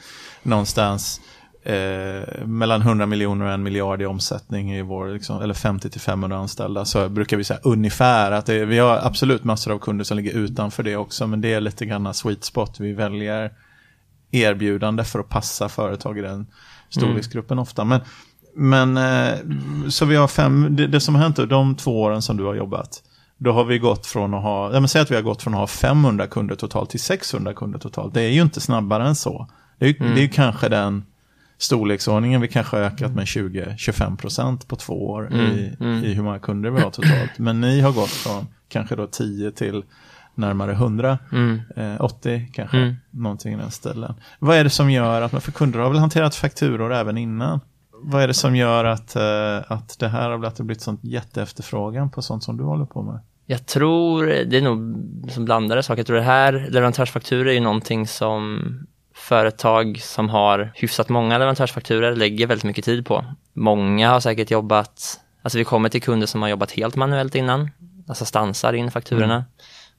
någonstans 0.44 1.22
eh, 1.64 2.46
mellan 2.46 2.82
100 2.82 3.06
miljoner 3.06 3.46
och 3.46 3.52
en 3.52 3.64
miljard 3.64 4.02
i 4.02 4.06
omsättning 4.06 4.74
i 4.74 4.82
vår, 4.82 5.08
liksom, 5.08 5.42
eller 5.42 5.54
50 5.54 5.90
till 5.90 6.02
500 6.02 6.38
anställda, 6.38 6.86
så 6.86 7.10
brukar 7.10 7.38
vi 7.38 7.44
säga 7.44 7.60
ungefär 7.64 8.32
att 8.32 8.46
det, 8.46 8.66
vi 8.66 8.78
har 8.78 9.00
absolut 9.04 9.44
massor 9.44 9.74
av 9.74 9.80
kunder 9.80 10.06
som 10.06 10.18
ligger 10.18 10.34
utanför 10.34 10.84
det 10.84 10.96
också, 10.96 11.28
men 11.28 11.42
det 11.42 11.54
är 11.54 11.62
lite 11.62 11.86
grann 11.86 12.14
sweet 12.14 12.44
spot, 12.44 12.80
vi 12.80 12.94
väljer 12.94 13.52
erbjudande 14.32 15.04
för 15.04 15.20
att 15.20 15.30
passa 15.30 15.70
företag 15.70 16.18
i 16.18 16.22
den 16.22 16.48
storleksgruppen 16.90 17.56
mm. 17.56 17.62
ofta. 17.62 17.84
Men, 17.84 18.02
men 18.56 18.98
eh, 18.98 19.40
så 19.90 20.06
vi 20.06 20.16
har 20.16 20.28
fem, 20.28 20.76
det, 20.76 20.88
det 20.88 21.00
som 21.00 21.16
har 21.16 21.22
hänt 21.22 21.36
de 21.50 21.76
två 21.76 22.02
åren 22.02 22.22
som 22.22 22.38
du 22.38 22.44
har 22.44 22.56
jobbat, 22.56 23.04
då 23.38 23.52
har 23.52 23.66
vi 23.66 23.80
gått 23.80 24.08
från 24.08 24.34
att 24.34 24.44
ha, 24.44 24.74
jag 24.74 24.90
säg 24.90 25.02
att 25.02 25.12
vi 25.12 25.16
har 25.16 25.22
gått 25.22 25.42
från 25.42 25.54
att 25.54 25.60
ha 25.60 25.68
500 25.68 26.28
kunder 26.28 26.56
totalt 26.56 26.90
till 26.90 27.00
600 27.00 27.54
kunder 27.54 27.80
totalt. 27.80 28.14
Det 28.14 28.22
är 28.22 28.30
ju 28.30 28.42
inte 28.42 28.62
snabbare 28.62 29.08
än 29.08 29.16
så. 29.16 29.48
Det 29.80 29.86
är, 29.86 30.02
mm. 30.02 30.16
det 30.16 30.24
är 30.24 30.28
kanske 30.28 30.70
den 30.70 31.06
storleksordningen 31.58 32.42
vi 32.42 32.48
kanske 32.48 32.78
har 32.78 32.84
ökat 32.84 33.12
med 33.12 33.26
20-25% 33.26 34.68
på 34.68 34.76
två 34.76 35.10
år 35.10 35.34
mm. 35.34 35.52
I, 35.52 35.76
mm. 35.80 36.04
i 36.04 36.14
hur 36.14 36.24
många 36.24 36.40
kunder 36.40 36.70
vi 36.70 36.82
har 36.82 36.92
totalt. 36.92 37.38
Men 37.38 37.62
ni 37.62 37.82
har 37.82 37.92
gått 37.92 38.10
från 38.10 38.48
kanske 38.70 38.96
då 38.96 39.08
10 39.08 39.52
till 39.52 39.84
närmare 40.36 40.72
100, 40.72 41.18
mm. 41.32 41.62
eh, 41.76 42.02
80 42.02 42.52
kanske, 42.54 42.78
mm. 42.78 42.96
någonting 43.12 43.54
i 43.54 43.58
den 43.58 43.72
stilen. 43.72 44.14
Vad 44.40 44.58
är 44.58 44.64
det 44.64 44.70
som 44.70 44.92
gör 44.92 45.22
att, 45.22 45.44
för 45.44 45.52
kunder 45.52 45.80
har 45.80 45.90
väl 45.90 46.00
hanterat 46.00 46.36
fakturor 46.36 46.94
även 46.94 47.18
innan? 47.18 47.60
Vad 48.08 48.24
är 48.24 48.28
det 48.28 48.34
som 48.34 48.56
gör 48.56 48.86
att, 48.86 49.16
eh, 49.16 49.72
att 49.72 50.00
det 50.00 50.08
här 50.08 50.30
har 50.30 50.64
blivit, 50.64 50.82
sånt 50.82 51.00
jätteefterfrågan 51.04 52.12
på 52.12 52.22
sånt 52.22 52.44
som 52.44 52.58
du 52.58 52.64
håller 52.64 52.86
på 52.86 53.02
med? 53.02 53.20
Jag 53.46 53.66
tror, 53.66 54.26
det 54.26 54.58
är 54.58 54.62
nog 54.62 54.96
som 55.32 55.46
blandade 55.46 55.84
saker, 55.84 56.00
jag 56.00 56.08
tror 56.08 56.18
det 56.18 56.24
här, 56.24 56.68
leverantörsfakturor 56.70 57.48
är 57.48 57.54
ju 57.54 57.60
någonting 57.60 58.08
som 58.08 58.62
företag 59.16 60.00
som 60.02 60.30
har 60.30 60.72
hyfsat 60.76 61.10
många 61.10 61.38
leverantörsfakturor 61.38 62.16
lägger 62.16 62.48
väldigt 62.48 62.64
mycket 62.64 62.86
tid 62.86 63.06
på. 63.06 63.26
Många 63.54 64.10
har 64.10 64.20
säkert 64.20 64.52
jobbat, 64.52 65.20
alltså 65.42 65.58
vi 65.58 65.64
kommer 65.64 65.90
till 65.90 66.02
kunder 66.02 66.28
som 66.28 66.42
har 66.42 66.50
jobbat 66.50 66.72
helt 66.72 66.96
manuellt 66.96 67.36
innan, 67.36 67.70
alltså 68.08 68.26
stansar 68.26 68.74
in 68.74 68.92
fakturorna. 68.92 69.36
Mm 69.36 69.46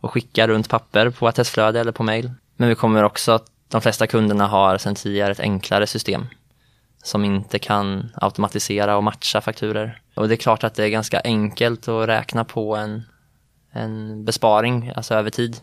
och 0.01 0.13
skicka 0.13 0.49
runt 0.49 0.69
papper 0.69 1.11
på 1.11 1.29
attestflöde 1.29 1.81
eller 1.81 1.93
på 1.93 2.03
mail. 2.03 2.31
Men 2.57 2.69
vi 2.69 2.75
kommer 2.75 3.03
också 3.03 3.33
att 3.33 3.47
de 3.69 3.81
flesta 3.81 4.07
kunderna 4.07 4.47
har 4.47 4.79
sedan 4.79 4.95
tidigare 4.95 5.33
ett 5.33 5.41
enklare 5.41 5.87
system 5.87 6.27
som 7.07 7.25
inte 7.25 7.59
kan 7.59 8.11
automatisera 8.15 8.97
och 8.97 9.05
matcha 9.05 9.41
fakturer. 9.41 10.01
Och 10.15 10.29
det 10.29 10.35
är 10.35 10.37
klart 10.37 10.65
att 10.65 10.75
det 10.75 10.85
är 10.85 10.89
ganska 10.89 11.21
enkelt 11.21 11.89
att 11.89 12.09
räkna 12.09 12.45
på 12.45 12.77
en, 12.77 13.03
en 13.73 14.25
besparing, 14.25 14.93
alltså 14.97 15.15
över 15.15 15.31
tid, 15.31 15.57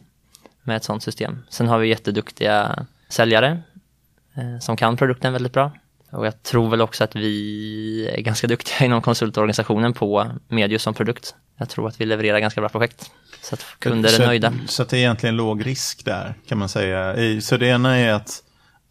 med 0.64 0.78
ett 0.78 0.84
sådant 0.84 1.04
system. 1.04 1.44
Sen 1.50 1.68
har 1.68 1.80
vi 1.80 1.88
jätteduktiga 1.88 2.86
säljare 3.10 3.62
eh, 4.36 4.60
som 4.60 4.78
kan 4.78 4.98
produkten 4.98 5.34
väldigt 5.34 5.54
bra. 5.54 5.72
Och 6.12 6.26
jag 6.26 6.44
tror 6.44 6.70
väl 6.70 6.82
också 6.82 7.04
att 7.04 7.16
vi 7.16 8.10
är 8.18 8.22
ganska 8.22 8.48
duktiga 8.48 8.86
inom 8.86 9.02
konsultorganisationen 9.02 9.94
på 9.94 10.32
Medius 10.48 10.84
som 10.84 10.94
produkt. 10.94 11.36
Jag 11.58 11.70
tror 11.70 11.88
att 11.88 12.02
vi 12.02 12.06
levererar 12.06 12.40
ganska 12.40 12.62
bra 12.62 12.70
projekt. 12.70 13.12
Så 13.42 13.56
att 13.56 13.66
kunder 13.80 14.10
så, 14.10 14.22
är 14.22 14.28
nöjda. 14.28 14.54
Så 14.68 14.84
att 14.84 14.90
det 14.90 14.98
är 14.98 15.00
egentligen 15.00 15.36
låg 15.36 15.66
risk 15.66 16.06
där 16.06 16.34
kan 16.48 16.58
man 16.58 16.70
säga. 16.70 17.16
Så 17.42 17.58
det 17.58 17.68
ena 17.68 17.98
är 17.98 18.14
att 18.14 18.44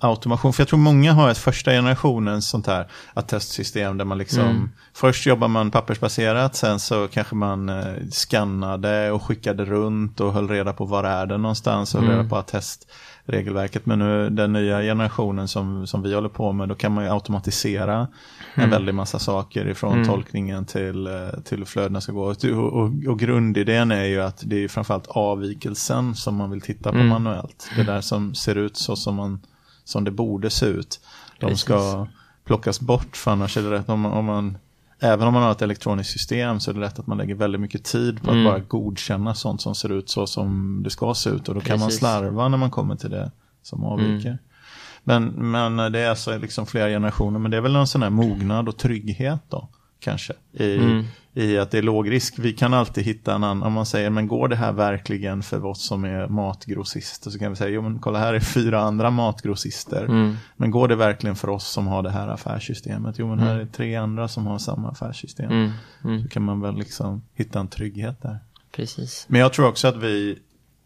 automation, 0.04 0.52
för 0.52 0.60
jag 0.60 0.68
tror 0.68 0.78
många 0.78 1.12
har 1.12 1.30
ett 1.30 1.38
första 1.38 1.70
generationens 1.70 2.48
sånt 2.48 2.66
här 2.66 2.86
attestsystem 3.14 3.98
där 3.98 4.04
man 4.04 4.18
liksom 4.18 4.40
mm. 4.40 4.70
först 4.94 5.26
jobbar 5.26 5.48
man 5.48 5.70
pappersbaserat, 5.70 6.56
sen 6.56 6.80
så 6.80 7.08
kanske 7.08 7.34
man 7.34 7.68
eh, 7.68 7.94
skannade 8.10 9.10
och 9.10 9.22
skickade 9.22 9.64
runt 9.64 10.20
och 10.20 10.32
höll 10.32 10.48
reda 10.48 10.72
på 10.72 10.84
var 10.84 11.04
är 11.04 11.26
det 11.26 11.38
någonstans 11.38 11.94
och 11.94 12.00
höll 12.00 12.08
mm. 12.08 12.18
reda 12.18 12.30
på 12.30 12.36
attest 12.36 12.88
regelverket. 13.24 13.86
Men 13.86 13.98
nu 13.98 14.30
den 14.30 14.52
nya 14.52 14.80
generationen 14.80 15.48
som, 15.48 15.86
som 15.86 16.02
vi 16.02 16.14
håller 16.14 16.28
på 16.28 16.52
med, 16.52 16.68
då 16.68 16.74
kan 16.74 16.92
man 16.92 17.04
ju 17.04 17.10
automatisera 17.10 17.94
mm. 17.94 18.08
en 18.54 18.70
väldig 18.70 18.94
massa 18.94 19.18
saker 19.18 19.68
ifrån 19.68 19.92
mm. 19.92 20.08
tolkningen 20.08 20.64
till, 20.64 21.06
eh, 21.06 21.40
till 21.44 21.64
flödena 21.64 22.00
ska 22.00 22.12
gå. 22.12 22.22
Och, 22.22 22.44
och, 22.44 22.90
och, 23.08 23.18
grundidén 23.18 23.90
är 23.90 24.04
ju 24.04 24.22
att 24.22 24.42
det 24.46 24.64
är 24.64 24.68
framförallt 24.68 25.06
avvikelsen 25.06 26.14
som 26.14 26.36
man 26.36 26.50
vill 26.50 26.60
titta 26.60 26.90
på 26.90 26.98
mm. 26.98 27.08
manuellt. 27.08 27.70
Det 27.76 27.82
där 27.82 28.00
som 28.00 28.34
ser 28.34 28.54
ut 28.54 28.76
så 28.76 28.96
som, 28.96 29.14
man, 29.14 29.40
som 29.84 30.04
det 30.04 30.10
borde 30.10 30.50
se 30.50 30.66
ut. 30.66 31.00
De 31.40 31.46
Precis. 31.46 31.60
ska 31.60 32.06
plockas 32.44 32.80
bort, 32.80 33.16
för 33.16 33.30
annars 33.30 33.56
är 33.56 33.62
det 33.62 33.70
rätt 33.70 33.88
om 33.88 34.06
om 34.06 34.24
man 34.24 34.58
även 35.00 35.28
om 35.28 35.34
man 35.34 35.42
har 35.42 35.52
ett 35.52 35.62
elektroniskt 35.62 36.12
system 36.12 36.60
så 36.60 36.70
är 36.70 36.74
det 36.74 36.80
lätt 36.80 36.98
att 36.98 37.06
man 37.06 37.18
lägger 37.18 37.34
väldigt 37.34 37.60
mycket 37.60 37.84
tid 37.84 38.22
på 38.22 38.30
mm. 38.30 38.46
att 38.46 38.52
bara 38.52 38.60
godkänna 38.60 39.34
sånt 39.34 39.60
som 39.62 39.74
ser 39.74 39.92
ut 39.92 40.10
så 40.10 40.26
som 40.26 40.80
det 40.84 40.90
ska 40.90 41.14
se 41.14 41.30
ut 41.30 41.48
och 41.48 41.54
då 41.54 41.60
kan 41.60 41.80
man 41.80 41.90
slarva 41.90 42.48
när 42.48 42.58
man 42.58 42.70
kommer 42.70 42.96
till 42.96 43.10
det 43.10 43.30
som 43.62 43.84
avviker. 43.84 44.28
Mm. 44.28 44.38
Men, 45.04 45.50
men 45.50 45.92
det 45.92 45.98
är 45.98 46.10
alltså 46.10 46.38
liksom 46.38 46.66
flera 46.66 46.88
generationer, 46.88 47.38
men 47.38 47.50
det 47.50 47.56
är 47.56 47.60
väl 47.60 47.76
en 47.76 47.86
sån 47.86 48.02
här 48.02 48.10
mognad 48.10 48.68
och 48.68 48.76
trygghet 48.76 49.40
då 49.48 49.68
kanske. 50.02 50.32
I, 50.52 50.76
mm. 50.76 51.04
I 51.34 51.58
att 51.58 51.70
det 51.70 51.78
är 51.78 51.82
låg 51.82 52.10
risk. 52.10 52.38
Vi 52.38 52.52
kan 52.52 52.74
alltid 52.74 53.04
hitta 53.04 53.34
en 53.34 53.44
annan, 53.44 53.62
om 53.62 53.72
man 53.72 53.86
säger, 53.86 54.10
men 54.10 54.28
går 54.28 54.48
det 54.48 54.56
här 54.56 54.72
verkligen 54.72 55.42
för 55.42 55.64
oss 55.64 55.82
som 55.82 56.04
är 56.04 56.28
matgrossister? 56.28 57.30
Så 57.30 57.38
kan 57.38 57.50
vi 57.50 57.56
säga, 57.56 57.70
jo 57.70 57.82
men 57.82 57.98
kolla 57.98 58.18
här 58.18 58.34
är 58.34 58.40
fyra 58.40 58.80
andra 58.80 59.10
matgrossister. 59.10 60.04
Mm. 60.04 60.36
Men 60.56 60.70
går 60.70 60.88
det 60.88 60.96
verkligen 60.96 61.36
för 61.36 61.48
oss 61.48 61.68
som 61.68 61.86
har 61.86 62.02
det 62.02 62.10
här 62.10 62.28
affärssystemet? 62.28 63.18
Jo 63.18 63.28
men 63.28 63.38
här 63.38 63.54
mm. 63.54 63.62
är 63.62 63.72
tre 63.72 63.96
andra 63.96 64.28
som 64.28 64.46
har 64.46 64.58
samma 64.58 64.90
affärssystem. 64.90 65.50
Mm. 65.50 65.70
Mm. 66.04 66.22
Så 66.22 66.28
kan 66.28 66.42
man 66.42 66.60
väl 66.60 66.76
liksom 66.76 67.22
hitta 67.34 67.60
en 67.60 67.68
trygghet 67.68 68.22
där. 68.22 68.38
Precis. 68.72 69.26
Men 69.28 69.40
jag 69.40 69.52
tror 69.52 69.68
också 69.68 69.88
att 69.88 69.96
vi 69.96 70.38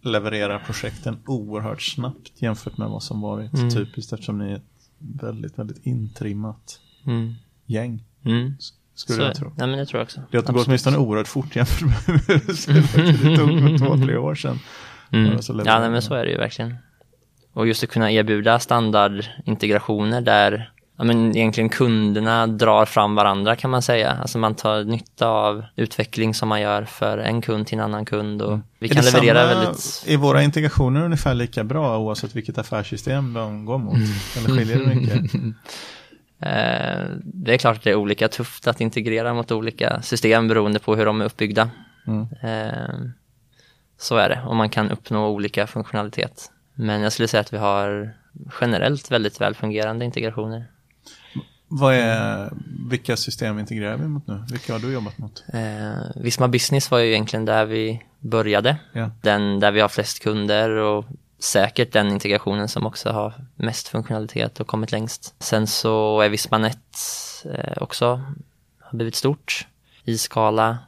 levererar 0.03 0.59
projekten 0.59 1.19
oerhört 1.27 1.83
snabbt 1.83 2.33
jämfört 2.43 2.79
med 2.79 2.89
vad 2.89 3.03
som 3.03 3.21
varit 3.21 3.55
mm. 3.55 3.71
typiskt 3.71 4.13
eftersom 4.13 4.39
ni 4.39 4.51
är 4.51 4.57
ett 4.57 4.63
väldigt, 4.99 5.59
väldigt 5.59 5.87
intrimmat 5.87 6.81
gäng. 7.67 8.05
Mm. 8.25 8.55
Skulle 8.97 9.17
så, 9.19 9.23
jag 9.23 9.35
tro. 9.35 9.53
Ja, 9.57 9.67
men 9.67 9.79
det 9.79 9.87
tror 9.87 9.99
jag 9.99 10.05
också. 10.05 10.21
Det 10.31 10.37
har 10.47 10.53
gått 10.55 10.67
åtminstone 10.67 10.97
oerhört 10.97 11.29
fort 11.29 11.57
jämfört 11.57 11.81
med 11.83 11.95
hur 12.17 13.31
det 13.31 13.37
tog 13.37 13.79
för 13.79 13.87
två, 13.87 14.07
tre 14.07 14.17
år 14.17 14.35
sedan. 14.35 14.59
Mm. 15.13 15.39
Ja, 15.65 15.81
nej, 15.81 15.91
men 15.91 16.03
så 16.03 16.15
är 16.15 16.25
det 16.25 16.31
ju 16.31 16.39
verkligen. 16.39 16.77
Och 17.53 17.67
just 17.67 17.85
att 17.85 17.91
kunna 17.91 18.13
erbjuda 18.13 18.59
standardintegrationer 18.59 20.21
där 20.21 20.71
ja, 20.99 21.05
men 21.05 21.37
egentligen 21.37 21.69
kunderna 21.69 22.47
drar 22.47 22.85
fram 22.85 23.15
varandra 23.15 23.57
kan 23.57 23.71
man 23.71 23.83
säga. 23.83 24.11
Alltså 24.11 24.39
man 24.39 24.55
tar 24.55 24.85
nytta 24.85 25.27
av 25.29 25.65
utveckling 25.77 26.35
som 26.35 26.49
man 26.49 26.61
gör 26.61 26.85
för 26.85 27.19
en 27.19 27.43
kund 27.43 27.67
till 27.67 27.79
en 27.79 27.85
annan 27.85 28.05
kund 28.05 28.43
och 28.43 28.59
vi 28.79 28.89
Är 28.91 28.95
kan 28.95 29.05
leverera 29.05 29.49
samma- 29.49 29.61
väldigt... 29.61 30.05
Är 30.07 30.17
våra 30.17 30.43
integrationer 30.43 31.05
ungefär 31.05 31.35
lika 31.35 31.65
bra 31.65 31.99
oavsett 31.99 32.37
vilket 32.37 32.59
affärssystem 32.59 33.33
de 33.33 33.65
går 33.65 33.79
mot? 33.79 33.95
Mm. 33.95 34.09
Eller 34.37 34.49
skiljer 34.49 34.79
det 34.79 34.95
mycket? 34.95 35.33
Eh, 36.41 37.05
det 37.25 37.55
är 37.55 37.59
klart 37.59 37.77
att 37.77 37.83
det 37.83 37.91
är 37.91 37.95
olika 37.95 38.29
tufft 38.29 38.67
att 38.67 38.81
integrera 38.81 39.35
mot 39.35 39.53
olika 39.53 40.03
system 40.03 40.49
beroende 40.49 40.79
på 40.79 40.97
hur 40.97 41.07
de 41.07 41.21
är 41.21 41.25
uppbyggda. 41.25 41.71
Mm. 42.07 42.27
Eh, 42.43 43.11
så 43.99 44.17
är 44.17 44.29
det 44.29 44.43
och 44.47 44.57
man 44.57 44.71
kan 44.71 44.91
uppnå 44.91 45.29
olika 45.29 45.67
funktionalitet. 45.67 46.51
Men 46.75 47.01
jag 47.01 47.13
skulle 47.13 47.29
säga 47.29 47.41
att 47.41 47.53
vi 47.53 47.59
har 47.59 48.15
generellt 48.61 49.11
väldigt 49.11 49.41
välfungerande 49.41 50.05
integrationer. 50.05 50.67
Vad 51.69 51.95
är, 51.95 52.51
vilka 52.91 53.17
system 53.17 53.59
integrerar 53.59 53.97
vi 53.97 54.07
mot 54.07 54.27
nu? 54.27 54.45
Vilka 54.51 54.73
har 54.73 54.81
du 54.81 54.93
jobbat 54.93 55.19
mot? 55.19 55.45
Eh, 55.53 56.23
Visma 56.23 56.49
Business 56.49 56.91
var 56.91 56.99
ju 56.99 57.13
egentligen 57.13 57.45
där 57.45 57.65
vi 57.65 58.03
började. 58.21 58.77
Ja. 58.93 59.11
Den 59.23 59.61
där 59.61 59.73
vi 59.73 59.81
har 59.81 59.89
flest 59.89 60.23
kunder 60.23 60.71
och 60.71 61.05
säkert 61.39 61.93
den 61.93 62.09
integrationen 62.11 62.69
som 62.69 62.87
också 62.87 63.11
har 63.11 63.35
mest 63.57 63.89
funktionalitet 63.89 64.61
och 64.61 64.67
kommit 64.67 64.93
längst. 64.93 65.35
Sen 65.39 65.67
så 65.67 66.21
är 66.21 66.29
Vismanet 66.29 66.79
eh, 67.45 67.83
också 67.83 68.07
har 68.81 68.97
blivit 68.97 69.15
stort 69.15 69.67
i 70.05 70.19
skala. 70.19 70.79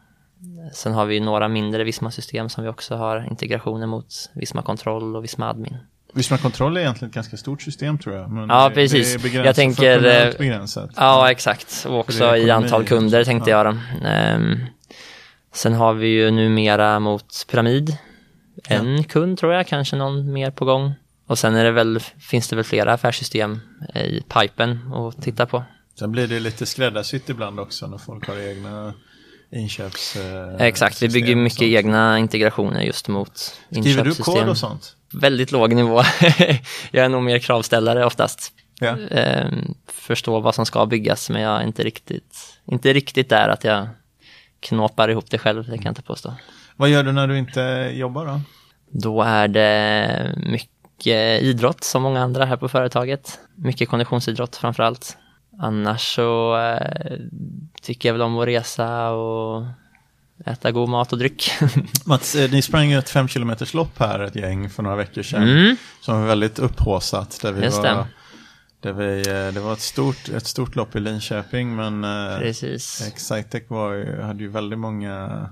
Sen 0.72 0.92
har 0.92 1.06
vi 1.06 1.20
några 1.20 1.48
mindre 1.48 1.84
Visma-system 1.84 2.48
som 2.48 2.64
vi 2.64 2.70
också 2.70 2.94
har 2.96 3.26
integrationer 3.30 3.86
mot 3.86 4.30
Visma 4.34 4.62
Kontroll 4.62 5.16
och 5.16 5.24
Visma 5.24 5.50
Admin. 5.50 5.76
Visma 6.12 6.38
Kontroll 6.38 6.76
är 6.76 6.80
egentligen 6.80 7.08
ett 7.10 7.14
ganska 7.14 7.36
stort 7.36 7.62
system 7.62 7.98
tror 7.98 8.16
jag. 8.16 8.30
Men 8.30 8.48
Ja, 8.48 8.68
det, 8.68 8.74
precis. 8.74 9.12
Det 9.12 9.18
är 9.18 9.22
begränsat, 9.22 9.46
Jag 9.46 9.54
tänker, 9.56 10.26
eh, 10.26 10.38
begränsat. 10.38 10.90
Ja, 10.96 11.30
exakt. 11.30 11.86
Och 11.88 11.98
också 11.98 12.36
i 12.36 12.50
antal 12.50 12.84
kunder 12.84 13.24
tänkte 13.24 13.50
Ja. 13.50 13.56
jag 13.64 13.74
då. 13.74 14.06
Ehm, 14.08 14.58
sen 15.52 15.74
har 15.74 15.94
vi 15.94 16.08
ju 16.08 16.30
numera 16.30 17.00
mot 17.00 17.46
Pyramid. 17.50 17.96
En 18.68 19.04
kund 19.04 19.38
tror 19.38 19.52
jag, 19.54 19.66
kanske 19.66 19.96
någon 19.96 20.32
mer 20.32 20.50
på 20.50 20.64
gång. 20.64 20.92
Och 21.26 21.38
sen 21.38 21.54
är 21.54 21.64
det 21.64 21.70
väl, 21.70 22.00
finns 22.20 22.48
det 22.48 22.56
väl 22.56 22.64
flera 22.64 22.92
affärssystem 22.92 23.60
i 23.94 24.20
pipen 24.20 24.92
att 24.94 25.22
titta 25.22 25.46
på. 25.46 25.64
Sen 25.98 26.12
blir 26.12 26.26
det 26.26 26.40
lite 26.40 26.66
skräddarsytt 26.66 27.28
ibland 27.28 27.60
också 27.60 27.86
när 27.86 27.98
folk 27.98 28.26
har 28.28 28.36
egna 28.36 28.94
inköps... 29.50 30.16
eh, 30.16 30.54
Exakt, 30.66 31.02
vi 31.02 31.08
bygger 31.08 31.36
mycket 31.36 31.62
egna 31.62 32.18
integrationer 32.18 32.80
just 32.82 33.08
mot 33.08 33.38
Skriver 33.38 33.82
du 33.82 33.88
inköpssystem. 33.90 34.34
kod 34.34 34.48
och 34.48 34.58
sånt? 34.58 34.96
Väldigt 35.12 35.52
låg 35.52 35.74
nivå. 35.74 36.02
jag 36.90 37.04
är 37.04 37.08
nog 37.08 37.22
mer 37.22 37.38
kravställare 37.38 38.04
oftast. 38.04 38.52
Ja. 38.80 38.96
Ehm, 39.10 39.74
förstå 39.86 40.40
vad 40.40 40.54
som 40.54 40.66
ska 40.66 40.86
byggas, 40.86 41.30
men 41.30 41.42
jag 41.42 41.60
är 41.62 41.66
inte 41.66 41.82
riktigt, 41.84 42.58
inte 42.64 42.92
riktigt 42.92 43.28
där 43.28 43.48
att 43.48 43.64
jag 43.64 43.88
knåpar 44.60 45.08
ihop 45.08 45.30
det 45.30 45.38
själv, 45.38 45.64
det 45.64 45.76
kan 45.76 45.84
jag 45.84 45.90
inte 45.90 46.02
påstå. 46.02 46.34
Vad 46.76 46.88
gör 46.88 47.02
du 47.02 47.12
när 47.12 47.26
du 47.28 47.38
inte 47.38 47.90
jobbar 47.94 48.26
då? 48.26 48.40
Då 48.90 49.22
är 49.22 49.48
det 49.48 50.34
mycket 50.36 51.42
idrott 51.42 51.84
som 51.84 52.02
många 52.02 52.22
andra 52.22 52.44
här 52.44 52.56
på 52.56 52.68
företaget. 52.68 53.40
Mycket 53.54 53.88
konditionsidrott 53.88 54.56
framför 54.56 54.82
allt. 54.82 55.16
Annars 55.60 56.14
så 56.14 56.58
eh, 56.58 57.18
tycker 57.82 58.08
jag 58.08 58.14
väl 58.14 58.22
om 58.22 58.38
att 58.38 58.46
resa 58.46 59.10
och 59.10 59.66
äta 60.46 60.70
god 60.70 60.88
mat 60.88 61.12
och 61.12 61.18
dryck. 61.18 61.50
Mats, 62.04 62.34
eh, 62.34 62.50
ni 62.50 62.62
sprang 62.62 62.90
ju 62.90 62.98
ett 62.98 63.10
fem 63.10 63.28
kilometers 63.28 63.74
lopp 63.74 63.98
här 63.98 64.20
ett 64.20 64.36
gäng 64.36 64.70
för 64.70 64.82
några 64.82 64.96
veckor 64.96 65.22
sedan. 65.22 65.42
Mm. 65.42 65.76
Som 66.00 66.20
var 66.20 66.26
väldigt 66.26 66.58
upphaussat. 66.58 67.38
Där 67.42 67.52
vi 67.52 67.64
Just 67.64 67.76
var, 67.76 67.84
det. 67.84 68.06
Där 68.80 68.92
vi, 68.92 69.18
eh, 69.28 69.54
det 69.54 69.60
var 69.60 69.72
ett 69.72 69.80
stort, 69.80 70.28
ett 70.28 70.46
stort 70.46 70.76
lopp 70.76 70.96
i 70.96 71.00
Linköping 71.00 71.76
men 71.76 72.02
Precis. 72.38 73.06
Excitec 73.06 73.62
var 73.68 73.92
ju, 73.92 74.22
hade 74.22 74.42
ju 74.42 74.48
väldigt 74.48 74.78
många 74.78 75.48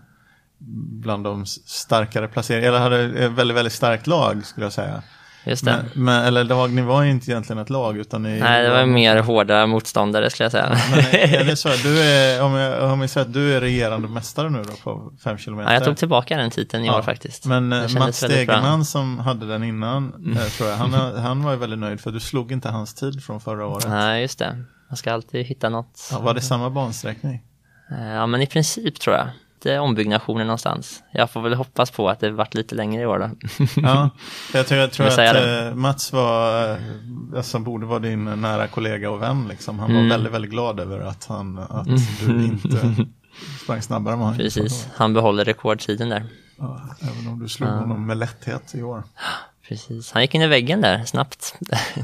bland 1.03 1.25
de 1.25 1.47
starkare 1.47 2.29
placeringar, 2.29 2.69
eller 2.69 2.79
hade 2.79 3.01
ett 3.25 3.33
väldigt, 3.33 3.57
väldigt 3.57 3.73
starkt 3.73 4.07
lag 4.07 4.45
skulle 4.47 4.67
jag 4.67 4.73
säga. 4.73 5.03
Just 5.49 5.65
det. 5.65 5.85
Men, 5.95 6.05
men, 6.05 6.25
eller 6.25 6.45
lag, 6.45 6.73
ni 6.73 6.83
var 6.83 7.05
inte 7.05 7.31
egentligen 7.31 7.63
ett 7.63 7.71
lag 7.71 7.97
utan 7.99 8.23
ni 8.23 8.41
Nej, 8.41 8.63
det 8.63 8.71
var 8.71 8.87
mer 8.87 9.17
hårda 9.23 9.67
motståndare 9.67 10.31
skulle 10.31 10.45
jag 10.45 10.53
säga. 10.53 10.79
Men 10.91 10.99
är 11.39 11.45
det 11.45 11.57
så, 11.57 11.69
du 11.69 12.01
är, 12.03 12.43
om 12.43 12.53
jag, 12.53 13.01
jag 13.01 13.11
säger 13.11 13.27
att 13.27 13.33
du 13.33 13.55
är 13.57 13.61
regerande 13.61 14.09
mästare 14.09 14.51
nu 14.51 14.63
då 14.63 14.73
på 14.85 15.13
fem 15.25 15.39
kilometer? 15.39 15.71
Ja, 15.71 15.75
jag 15.75 15.85
tog 15.85 15.97
tillbaka 15.97 16.37
den 16.37 16.51
titeln 16.51 16.85
i 16.85 16.87
Ja, 16.87 16.99
år 16.99 17.03
faktiskt. 17.03 17.47
Men 17.47 17.73
eh, 17.73 17.81
Mats. 17.81 17.95
Mm. 17.97 18.13
Stegeman 18.13 18.85
som 18.85 19.19
hade 19.19 19.47
den 19.47 19.65
innan, 19.65 20.33
eh, 20.37 20.43
tror 20.49 20.69
jag, 20.71 20.77
han, 20.77 20.93
har- 20.95 21.13
han 21.19 21.43
var 21.43 21.53
ju 21.53 21.59
väldigt 21.59 21.79
nöjd 21.79 22.01
för 22.01 22.11
du 22.11 22.21
slog 22.21 22.53
inte 22.53 22.69
hans 22.69 22.95
tid 22.95 23.25
från 23.25 23.41
förra 23.41 23.67
året. 23.67 23.89
Nej, 23.89 24.23
just 24.23 24.39
det. 24.39 24.65
Man 24.91 24.97
ska 24.97 25.13
alltid 25.13 25.47
hitta 25.47 25.69
något. 25.69 26.09
Ja, 26.13 26.19
var 26.21 26.35
det 26.35 26.41
samma 26.41 26.71
bansträckning? 26.71 27.43
Eh, 27.91 28.07
Ja, 28.15 28.27
men 28.27 28.43
i 28.43 28.47
princip 28.47 29.01
tror 29.01 29.17
jag. 29.17 29.29
Är 29.75 29.79
ombyggnationer 29.81 30.45
någonstans. 30.45 31.03
Jag 31.13 31.31
får 31.31 31.41
väl 31.43 31.55
hoppas 31.55 31.91
på 31.91 32.09
att 32.09 32.21
det 32.21 32.31
varit 32.31 32.55
lite 32.55 32.75
längre 32.75 33.03
i 33.03 33.07
år 33.07 33.19
då. 33.19 33.31
Ja, 33.83 34.11
jag 34.55 34.67
tror, 34.67 34.81
jag 34.81 34.93
tror 34.93 35.09
Jag 35.09 35.27
att 35.29 35.35
det. 35.35 35.67
eh, 35.69 35.75
Mats 35.75 36.13
var, 36.13 36.71
eh, 36.71 36.77
alltså 37.37 37.59
borde 37.59 37.87
vara 37.87 37.99
din 37.99 38.25
nära 38.25 38.69
kollega 38.69 39.11
och 39.11 39.23
vän 39.23 39.49
liksom. 39.49 39.79
Han 39.79 39.91
Mm. 39.91 40.03
var 40.03 40.11
väldigt, 40.11 40.33
väldigt 40.33 40.51
glad 40.51 40.81
över 40.81 41.01
att, 41.01 41.25
han, 41.27 41.59
att 41.59 41.87
du 42.27 42.45
inte 42.45 42.95
sprang 43.63 43.83
snabbare 43.83 44.13
än 44.15 44.19
vad 44.21 44.29
han 44.29 44.37
Precis, 44.37 44.89
han 44.95 45.15
behåller 45.15 45.45
rekordtiden 45.45 46.09
där. 46.09 46.27
Ja, 46.59 46.81
även 47.01 47.29
om 47.33 47.39
du 47.39 47.49
slog 47.49 47.71
honom 47.71 48.07
med 48.07 48.17
lätthet 48.17 48.75
i 48.75 48.83
år. 48.83 49.03
Precis, 49.69 50.13
han 50.13 50.23
gick 50.23 50.35
in 50.35 50.43
i 50.43 50.47
väggen 50.47 50.81
där 50.81 51.05
snabbt. 51.05 51.55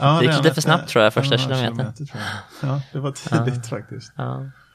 Ja, 0.00 0.19
det 0.21 0.26
gick 0.26 0.37
lite 0.37 0.54
för 0.54 0.61
snabbt 0.61 0.88
tror 0.88 1.04
jag, 1.04 1.14
första 1.14 1.38
kilometern. 1.38 1.64
kilometer, 1.76 2.04
tror 2.04 2.23
jag. 2.61 2.71
Ja, 2.71 2.81
det 2.92 2.99
var 2.99 3.12
tidigt 3.12 3.66
faktiskt. 3.66 4.12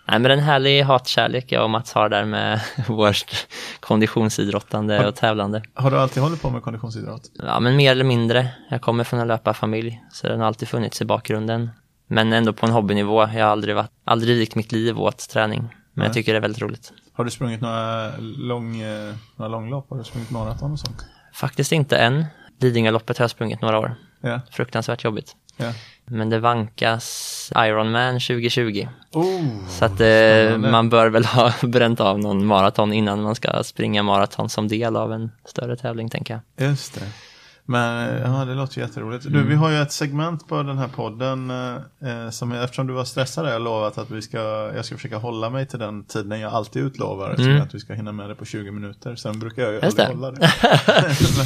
Nej, 0.08 0.20
men 0.20 0.32
en 0.32 0.40
härlig 0.40 0.84
hatkärlek 0.84 1.52
jag 1.52 1.64
och 1.64 1.70
Mats 1.70 1.94
har 1.94 2.10
där 2.10 2.26
med 2.26 2.62
vårt 2.88 3.48
konditionsidrottande 3.80 5.08
och 5.08 5.16
tävlande. 5.16 5.64
Har 5.74 5.92
du 5.92 5.98
alltid 6.00 6.24
hållit 6.24 6.42
på 6.42 6.50
med 6.50 6.62
konditionsidrott? 6.64 7.22
Ja, 7.34 7.60
men 7.60 7.76
mer 7.76 7.92
eller 7.92 8.04
mindre. 8.04 8.50
Jag 8.70 8.82
kommer 8.82 9.04
från 9.04 9.20
en 9.20 9.28
löparfamilj, 9.28 10.02
så 10.12 10.28
den 10.28 10.40
har 10.40 10.48
alltid 10.48 10.68
funnits 10.68 11.02
i 11.02 11.06
bakgrunden. 11.06 11.70
Men 12.08 12.34
ändå 12.34 12.54
på 12.54 12.66
en 12.66 12.72
hobbynivå. 12.72 13.22
Jag 13.22 13.28
har 13.28 13.52
aldrig, 13.52 13.76
varit, 13.76 13.92
aldrig 14.06 14.38
vikt 14.38 14.56
mitt 14.56 14.72
liv 14.72 15.00
åt 15.02 15.30
träning. 15.30 15.60
Men 15.62 15.70
Nej. 15.94 16.06
jag 16.06 16.14
tycker 16.14 16.34
det 16.34 16.38
är 16.38 16.42
väldigt 16.42 16.62
roligt. 16.62 16.94
Har 17.14 17.24
du 17.24 17.32
sprungit 17.32 17.62
några, 17.62 18.12
lång, 18.20 18.82
eh, 18.82 19.14
några 19.36 19.50
långlopp? 19.52 19.90
Har 19.90 19.98
du 19.98 20.04
sprungit 20.04 20.30
maraton 20.32 20.72
och 20.72 20.80
sånt? 20.80 21.06
Faktiskt 21.34 21.72
inte 21.72 21.98
än. 21.98 22.26
Lidingöloppet 22.60 23.18
har 23.18 23.24
jag 23.24 23.32
sprungit 23.32 23.62
några 23.62 23.80
år. 23.80 23.96
Ja, 24.22 24.42
Fruktansvärt 24.52 25.04
jobbigt. 25.04 25.36
ja. 25.58 25.74
Men 26.10 26.30
det 26.30 26.40
vankas 26.40 27.52
Ironman 27.56 28.14
2020. 28.14 28.88
Oh, 29.14 29.68
Så 29.70 29.86
att 29.86 30.02
eh, 30.02 30.58
man 30.58 30.90
bör 30.90 31.10
väl 31.10 31.26
ha 31.26 31.54
bränt 31.68 32.00
av 32.00 32.20
någon 32.20 32.46
maraton 32.46 32.94
innan 32.94 33.22
man 33.22 33.36
ska 33.36 33.64
springa 33.64 34.04
maraton 34.04 34.50
som 34.50 34.68
del 34.68 34.96
av 34.96 35.14
en 35.14 35.32
större 35.46 35.76
tävling 35.76 36.10
tänker 36.10 36.42
jag. 36.56 36.70
Just 36.70 36.94
det. 36.94 37.06
Men 37.70 38.22
ja, 38.34 38.46
det 38.46 38.54
låter 38.56 38.82
jätteroligt. 38.82 39.26
Du, 39.30 39.44
vi 39.44 39.56
har 39.56 39.70
ju 39.70 39.78
ett 39.82 39.92
segment 39.92 40.48
på 40.48 40.64
den 40.64 40.78
här 40.78 40.88
podden 40.88 41.50
eh, 41.50 42.30
som 42.30 42.52
är, 42.52 42.64
eftersom 42.64 42.88
du 42.88 42.94
var 42.94 43.04
stressad 43.04 43.46
har 43.46 43.52
jag 43.52 43.62
lovat 43.62 43.98
att 43.98 44.12
vi 44.12 44.22
ska, 44.22 44.38
jag 44.76 44.86
ska 44.86 44.96
försöka 44.96 45.18
hålla 45.18 45.50
mig 45.50 45.66
till 45.68 45.80
den 45.80 46.04
tiden 46.04 46.40
jag 46.40 46.54
alltid 46.54 46.84
utlovar. 46.84 47.36
Som 47.36 47.46
är 47.46 47.62
att 47.62 47.76
vi 47.76 47.80
ska 47.80 47.94
hinna 47.94 48.12
med 48.12 48.30
det 48.30 48.36
på 48.36 48.46
20 48.46 48.72
minuter. 48.72 49.16
Sen 49.16 49.40
brukar 49.40 49.64
jag 49.64 49.74
ju 49.74 49.80
Just 49.84 50.00
aldrig 50.00 50.08
det. 50.08 50.14
hålla 50.14 50.32
det. 50.32 50.50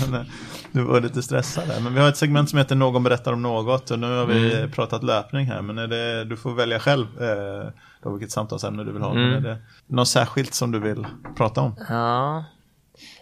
Men 0.12 0.22
eh, 0.22 0.28
du 0.72 0.82
var 0.84 1.02
lite 1.02 1.22
stressad 1.24 1.68
där. 1.68 1.80
Men 1.82 1.94
vi 1.94 2.00
har 2.00 2.10
ett 2.10 2.18
segment 2.18 2.50
som 2.50 2.60
heter 2.60 2.76
Någon 2.76 3.04
berättar 3.04 3.34
om 3.34 3.42
något. 3.42 3.92
Och 3.92 4.00
nu 4.00 4.18
har 4.18 4.26
vi 4.26 4.42
Mm. 4.56 4.72
pratat 4.72 5.04
löpning 5.04 5.46
här. 5.46 5.62
Men 5.62 5.78
är 5.78 5.88
det, 5.88 6.26
du 6.26 6.38
får 6.38 6.54
välja 6.54 6.80
själv 6.80 7.06
eh, 7.22 7.70
då 8.04 8.12
vilket 8.12 8.32
samtalsämne 8.32 8.84
du 8.84 8.92
vill 8.92 9.02
ha. 9.02 9.12
Mm. 9.12 9.30
Men 9.30 9.46
är 9.46 9.50
det 9.50 9.58
något 9.88 10.08
särskilt 10.08 10.54
som 10.54 10.72
du 10.72 10.80
vill 10.80 11.08
prata 11.38 11.62
om? 11.62 11.76
Ja 11.90 12.44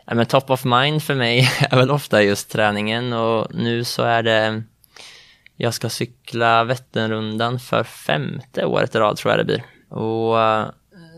ja, 0.09 0.15
men 0.15 0.25
top 0.25 0.49
of 0.49 0.65
mind 0.65 1.03
för 1.03 1.15
mig 1.15 1.49
är 1.69 1.77
väl 1.77 1.91
ofta 1.91 2.23
just 2.23 2.51
träningen 2.51 3.13
och 3.13 3.55
nu 3.55 3.83
så 3.83 4.03
är 4.03 4.23
det 4.23 4.63
jag 5.61 5.73
ska 5.73 5.89
cykla 5.89 6.63
Vätternrundan 6.63 7.59
för 7.59 7.83
femte 7.83 8.65
året 8.65 8.95
i 8.95 8.97
rad 8.97 9.17
tror 9.17 9.31
jag 9.31 9.39
det 9.39 9.45
blir. 9.45 9.63
Och 9.89 10.41
eh, 10.41 10.67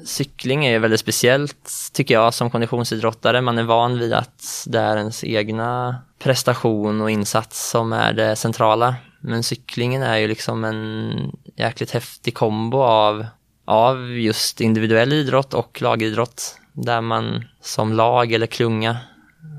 cykling 0.05 0.65
är 0.65 0.71
ju 0.71 0.79
väldigt 0.79 0.99
speciellt 0.99 1.69
tycker 1.93 2.13
jag 2.13 2.33
som 2.33 2.49
konditionsidrottare. 2.49 3.41
Man 3.41 3.57
är 3.57 3.63
van 3.63 3.99
vid 3.99 4.13
att 4.13 4.65
det 4.67 4.79
är 4.79 4.97
ens 4.97 5.23
egna 5.23 5.97
prestation 6.19 7.01
och 7.01 7.11
insats 7.11 7.69
som 7.69 7.93
är 7.93 8.13
det 8.13 8.35
centrala. 8.35 8.95
Men 9.19 9.43
cyklingen 9.43 10.03
är 10.03 10.17
ju 10.17 10.27
liksom 10.27 10.63
en 10.63 11.13
jäkligt 11.55 11.91
häftig 11.91 12.33
kombo 12.33 12.81
av, 12.81 13.25
av 13.65 14.11
just 14.11 14.61
individuell 14.61 15.13
idrott 15.13 15.53
och 15.53 15.81
lagidrott. 15.81 16.57
Där 16.73 17.01
man 17.01 17.43
som 17.61 17.93
lag 17.93 18.31
eller 18.31 18.47
klunga 18.47 18.97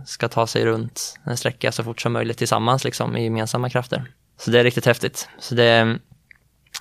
ska 0.06 0.28
ta 0.28 0.46
sig 0.46 0.64
runt 0.64 1.18
en 1.24 1.36
sträcka 1.36 1.72
så 1.72 1.84
fort 1.84 2.00
som 2.00 2.12
möjligt 2.12 2.38
tillsammans 2.38 2.84
liksom 2.84 3.16
i 3.16 3.24
gemensamma 3.24 3.70
krafter. 3.70 4.04
Så 4.38 4.50
det 4.50 4.60
är 4.60 4.64
riktigt 4.64 4.86
häftigt. 4.86 5.28
Så 5.38 5.54
det 5.54 5.64
är 5.64 5.98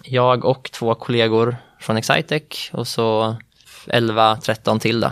jag 0.03 0.45
och 0.45 0.71
två 0.73 0.95
kollegor 0.95 1.57
från 1.79 1.97
Excitec 1.97 2.69
och 2.73 2.87
så 2.87 3.35
11-13 3.87 4.79
till 4.79 4.99
då 4.99 5.11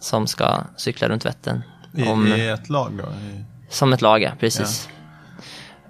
som 0.00 0.26
ska 0.26 0.60
cykla 0.76 1.08
runt 1.08 1.24
Vättern. 1.24 1.62
I, 1.96 2.08
Om- 2.08 2.26
i 2.26 2.48
ett 2.48 2.68
lag 2.68 2.92
då? 2.92 3.02
I, 3.04 3.44
Som 3.68 3.92
ett 3.92 4.02
lag, 4.02 4.22
ja, 4.22 4.30
precis. 4.40 4.88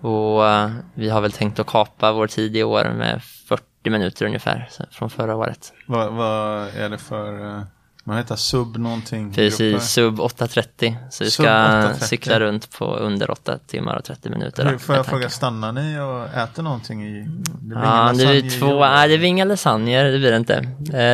Och 0.00 0.49
eh, 0.49 0.71
vi 0.94 1.09
har 1.09 1.21
väl 1.21 1.33
tänkt 1.33 1.59
att 1.59 1.66
kapa 1.66 2.12
vår 2.12 2.26
tid 2.26 2.56
i 2.56 2.62
år 2.62 2.85
med 2.99 3.23
40 3.23 3.64
minuter 3.90 4.26
ungefär 4.26 4.68
från 4.90 5.11
förra 5.11 5.37
året. 5.37 5.73
Vad, 5.87 6.12
vad 6.12 6.68
är 6.68 6.88
det 6.88 6.99
för, 6.99 7.62
man 8.04 8.16
heter 8.16 8.37
sub 8.37 8.76
någonting? 8.76 9.32
Precis, 9.32 9.58
grupper? 9.58 9.84
sub 9.84 10.20
8.30. 10.20 10.96
Så 11.11 11.25
vi 11.25 11.30
ska 11.30 11.42
8.30. 11.42 11.99
cykla 11.99 12.40
runt 12.40 12.70
på 12.78 12.96
under 12.96 13.30
8 13.30 13.58
timmar 13.66 13.96
och 13.96 14.04
30 14.04 14.30
minuter. 14.30 14.66
Hur, 14.66 14.78
får 14.78 14.94
jag 14.94 15.06
fråga, 15.06 15.30
stannar 15.30 15.73
ni 15.73 15.99
och 15.99 16.38
äter 16.38 16.62
någonting 16.62 17.06
i? 17.06 17.26
Det 17.61 17.75
ja, 17.75 18.12
det 18.16 18.26
blir 18.26 18.61
två, 18.61 18.80
nej 18.80 19.08
det 19.08 19.18
blir 19.18 19.28
inga 19.28 19.44
lasagner, 19.44 20.04
det 20.04 20.18
blir 20.18 20.30
det 20.30 20.37
inte. 20.37 20.68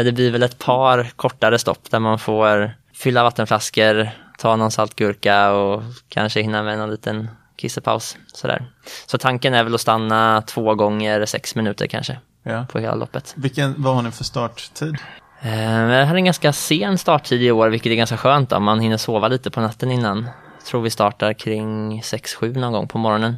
Det 0.05 0.13
blir 0.15 0.31
väl 0.31 0.43
ett 0.43 0.59
par 0.59 1.11
kortare 1.17 1.59
stopp 1.59 1.91
där 1.91 1.99
man 1.99 2.19
får 2.19 2.75
fylla 2.95 3.23
vattenflaskor, 3.23 4.11
ta 4.39 4.57
någon 4.57 4.71
saltgurka 4.71 5.53
och 5.53 5.83
kanske 6.09 6.43
hinna 6.43 6.63
med 6.63 6.79
någon 6.79 6.91
liten 6.91 7.29
kissepaus. 7.57 8.17
Sådär. 8.27 8.71
Så 9.07 9.19
tanken 9.19 9.55
är 9.55 9.65
väl 9.65 9.75
att 9.75 9.81
stanna 9.81 10.43
två 10.47 10.75
gånger 10.75 11.27
sex 11.27 11.55
minuter 11.55 11.87
kanske 11.87 12.19
ja. 12.43 12.67
på 12.73 12.79
hela 12.79 12.95
loppet. 12.95 13.35
Vilken, 13.37 13.75
vad 13.79 13.95
har 13.95 14.03
ni 14.03 14.11
för 14.11 14.25
starttid? 14.25 14.97
Eh, 15.43 15.93
jag 15.93 16.07
hade 16.07 16.19
en 16.19 16.25
ganska 16.25 16.53
sen 16.53 16.99
starttid 16.99 17.43
i 17.43 17.51
år, 17.51 17.69
vilket 17.69 17.93
är 17.93 17.97
ganska 17.97 18.17
skönt. 18.17 18.51
Då. 18.51 18.61
Man 18.61 18.81
hinner 18.81 18.97
sova 18.97 19.29
lite 19.29 19.51
på 19.51 19.61
natten 19.61 19.91
innan. 19.91 20.29
Jag 20.59 20.67
tror 20.67 20.83
vi 20.83 20.91
startar 20.91 21.33
kring 21.33 22.01
6-7 22.03 22.59
någon 22.59 22.73
gång 22.73 22.89
på 22.89 22.99
morgonen. 22.99 23.37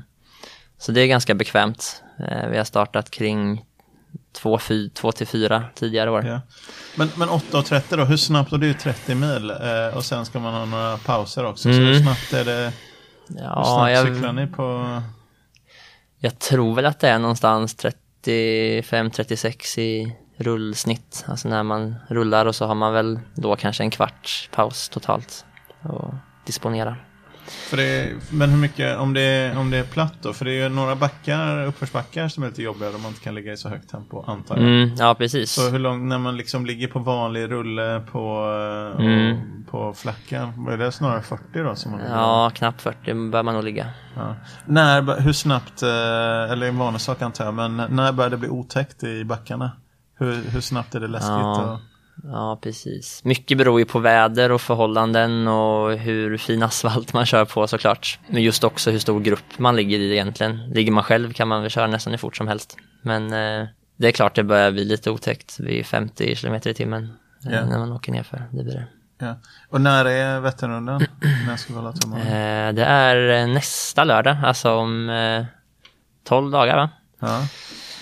Så 0.79 0.93
det 0.93 1.01
är 1.01 1.07
ganska 1.07 1.35
bekvämt. 1.35 2.03
Eh, 2.19 2.49
vi 2.49 2.57
har 2.57 2.65
startat 2.65 3.11
kring 3.11 3.65
2-4 4.39 5.63
tidigare 5.75 6.11
år. 6.11 6.27
Ja. 6.27 6.41
Men, 6.97 7.09
men 7.17 7.29
8.30 7.29 7.97
då, 7.97 8.05
hur 8.05 8.17
snabbt, 8.17 8.53
och 8.53 8.61
det 8.61 8.67
är 8.67 8.69
ju 8.69 8.75
30 8.75 9.15
mil 9.15 9.51
eh, 9.51 9.97
och 9.97 10.05
sen 10.05 10.27
ska 10.27 10.39
man 10.39 10.55
ha 10.55 10.65
några 10.65 10.97
pauser 10.97 11.45
också. 11.45 11.69
Mm. 11.69 11.81
Så 11.81 11.87
hur 11.87 12.03
snabbt 12.03 12.33
är 12.33 12.45
det, 12.45 12.73
ja, 13.29 13.57
hur 13.57 13.65
snabbt 13.65 13.93
jag, 13.93 14.07
cyklar 14.07 14.33
ni 14.33 14.47
på? 14.47 15.03
Jag 16.19 16.39
tror 16.39 16.75
väl 16.75 16.87
att 16.87 17.01
det 17.01 17.09
är 17.09 17.19
någonstans 17.19 17.77
35-36 18.25 19.79
i 19.79 20.17
rullsnitt. 20.43 21.25
Alltså 21.29 21.49
när 21.49 21.63
man 21.63 21.95
rullar 22.09 22.47
och 22.47 22.55
så 22.55 22.67
har 22.67 22.75
man 22.75 22.93
väl 22.93 23.21
då 23.35 23.57
kanske 23.57 23.83
en 23.83 23.91
kvarts 23.91 24.51
paus 24.53 24.89
totalt 24.89 25.45
att 25.83 26.15
disponera. 26.47 26.97
Det, 27.71 28.13
men 28.31 28.51
hur 28.51 28.59
mycket, 28.59 28.99
om 28.99 29.15
det, 29.15 29.21
är, 29.21 29.59
om 29.59 29.71
det 29.71 29.77
är 29.77 29.85
platt 29.85 30.15
då? 30.23 30.33
För 30.33 30.45
det 30.45 30.53
är 30.53 30.63
ju 30.63 30.69
några 30.69 30.97
backar, 30.97 31.67
uppförsbackar 31.67 32.29
som 32.29 32.43
är 32.43 32.49
lite 32.49 32.63
jobbiga 32.63 32.89
om 32.89 33.03
man 33.03 33.09
inte 33.09 33.21
kan 33.21 33.35
ligga 33.35 33.53
i 33.53 33.57
så 33.57 33.69
högt 33.69 33.91
tempo 33.91 34.25
antar 34.27 34.57
jag. 34.57 34.65
Mm, 34.65 34.95
ja, 34.99 35.15
precis. 35.15 35.53
Så 35.53 35.71
hur 35.71 35.79
långt, 35.79 36.03
när 36.03 36.19
man 36.19 36.37
liksom 36.37 36.67
ligger 36.67 36.89
på 36.89 36.99
vanlig 36.99 37.51
rulle 37.51 38.03
på, 38.13 38.45
mm. 38.99 39.65
på 39.71 39.95
flackan, 39.95 40.69
är 40.69 40.77
det 40.77 40.93
snarare 40.93 41.23
40 41.23 41.43
då? 41.53 41.75
Som 41.75 41.93
man 41.93 42.01
ja, 42.01 42.51
knappt 42.55 42.83
40 42.83 43.31
bör 43.31 43.43
man 43.43 43.55
nog 43.55 43.65
ligga. 43.65 43.87
Ja. 44.17 44.35
När, 44.67 45.21
hur 45.21 45.33
snabbt, 45.33 45.83
eh, 45.83 46.53
eller 46.53 46.69
en 46.69 46.79
vanlig 46.79 47.01
sak 47.01 47.23
antar 47.23 47.45
jag, 47.45 47.55
men 47.55 47.77
när 47.77 48.13
börjar 48.13 48.31
det 48.31 48.37
bli 48.37 48.49
otäckt 48.49 49.05
i 49.05 49.25
backarna? 49.25 49.71
Hur, 50.23 50.51
hur 50.51 50.61
snabbt 50.61 50.95
är 50.95 51.01
det 51.01 51.09
läskigt? 51.09 51.31
Ja. 51.31 51.73
Och... 51.73 51.81
Ja, 52.25 52.59
precis. 52.63 53.25
Mycket 53.25 53.59
beror 53.59 53.79
ju 53.79 53.85
på 53.85 53.99
väder 53.99 54.53
och 54.53 54.61
förhållanden 54.61 55.49
och 55.49 55.93
hur 55.93 56.37
fin 56.37 56.63
asfalt 56.63 57.13
man 57.13 57.27
kör 57.27 57.45
på 57.45 57.67
såklart. 57.67 58.19
Men 58.29 58.43
just 58.43 58.65
också 58.65 58.91
hur 58.91 58.99
stor 58.99 59.21
grupp 59.21 59.59
man 59.59 59.77
ligger 59.77 59.99
i 59.99 60.13
egentligen. 60.13 60.71
Ligger 60.71 60.93
man 60.93 61.05
själv 61.05 61.33
kan 61.33 61.49
man 61.49 61.63
väl 61.63 61.71
köra 61.71 61.87
nästan 61.87 62.11
hur 62.11 62.19
fort 62.19 62.37
som 62.37 62.49
helst. 62.49 62.77
Men 63.03 63.25
eh, 63.33 63.69
det 63.97 64.09
är 64.09 64.13
klart 64.13 64.35
det 64.35 64.43
börjar 64.43 64.71
bli 64.71 64.85
lite 64.85 65.11
otäckt 65.11 65.61
vid 65.61 65.87
50 65.87 66.35
km 66.37 66.55
i 66.55 66.75
timmen 66.75 67.13
yeah. 67.51 67.69
när 67.69 67.79
man 67.79 67.93
åker 67.93 68.13
nerför. 68.13 68.43
Det 68.51 68.65
blir 68.65 68.75
det. 68.75 68.87
Ja. 69.19 69.37
Och 69.69 69.81
när 69.81 70.05
är 70.05 70.41
Vätternrundan? 70.41 71.07
när 71.47 71.57
ska 71.57 71.73
vi 71.73 71.79
hålla 71.79 71.93
tummarna? 71.93 72.23
Eh, 72.23 72.73
det 72.73 72.85
är 72.85 73.47
nästa 73.47 74.05
lördag, 74.05 74.37
alltså 74.45 74.73
om 74.73 75.11
eh, 75.11 75.45
12 76.25 76.51
dagar 76.51 76.77
va? 76.77 76.91
Ja. 77.21 77.47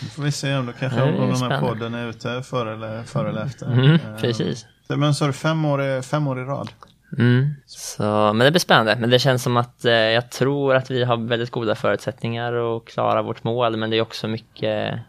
Nu 0.02 0.08
får 0.08 0.22
vi 0.22 0.32
se 0.32 0.56
om, 0.56 0.66
då 0.66 0.72
kanske 0.72 1.02
om 1.02 1.30
den 1.30 1.50
här 1.50 1.60
podden 1.60 1.94
är 1.94 2.08
ute 2.08 2.42
före 2.42 2.72
eller, 2.72 3.02
före 3.02 3.28
eller 3.28 3.44
efter. 3.44 3.66
Mm, 3.66 3.98
precis. 4.20 4.66
Men 4.88 5.14
så 5.14 5.24
är 5.24 5.28
det 5.28 5.32
fem 5.32 5.64
år, 5.64 6.02
fem 6.02 6.28
år 6.28 6.40
i 6.40 6.44
rad? 6.44 6.68
Mm. 7.18 7.54
Så, 7.66 8.02
men 8.32 8.38
det 8.38 8.50
blir 8.50 8.60
spännande. 8.60 8.96
Men 8.96 9.10
det 9.10 9.18
känns 9.18 9.42
som 9.42 9.56
att 9.56 9.84
eh, 9.84 9.92
jag 9.92 10.30
tror 10.30 10.74
att 10.74 10.90
vi 10.90 11.04
har 11.04 11.16
väldigt 11.16 11.50
goda 11.50 11.74
förutsättningar 11.74 12.76
att 12.76 12.84
klara 12.84 13.22
vårt 13.22 13.44
mål. 13.44 13.76
Men 13.76 13.90
det 13.90 13.96
är 13.96 14.02
också 14.02 14.28
mycket 14.28 15.00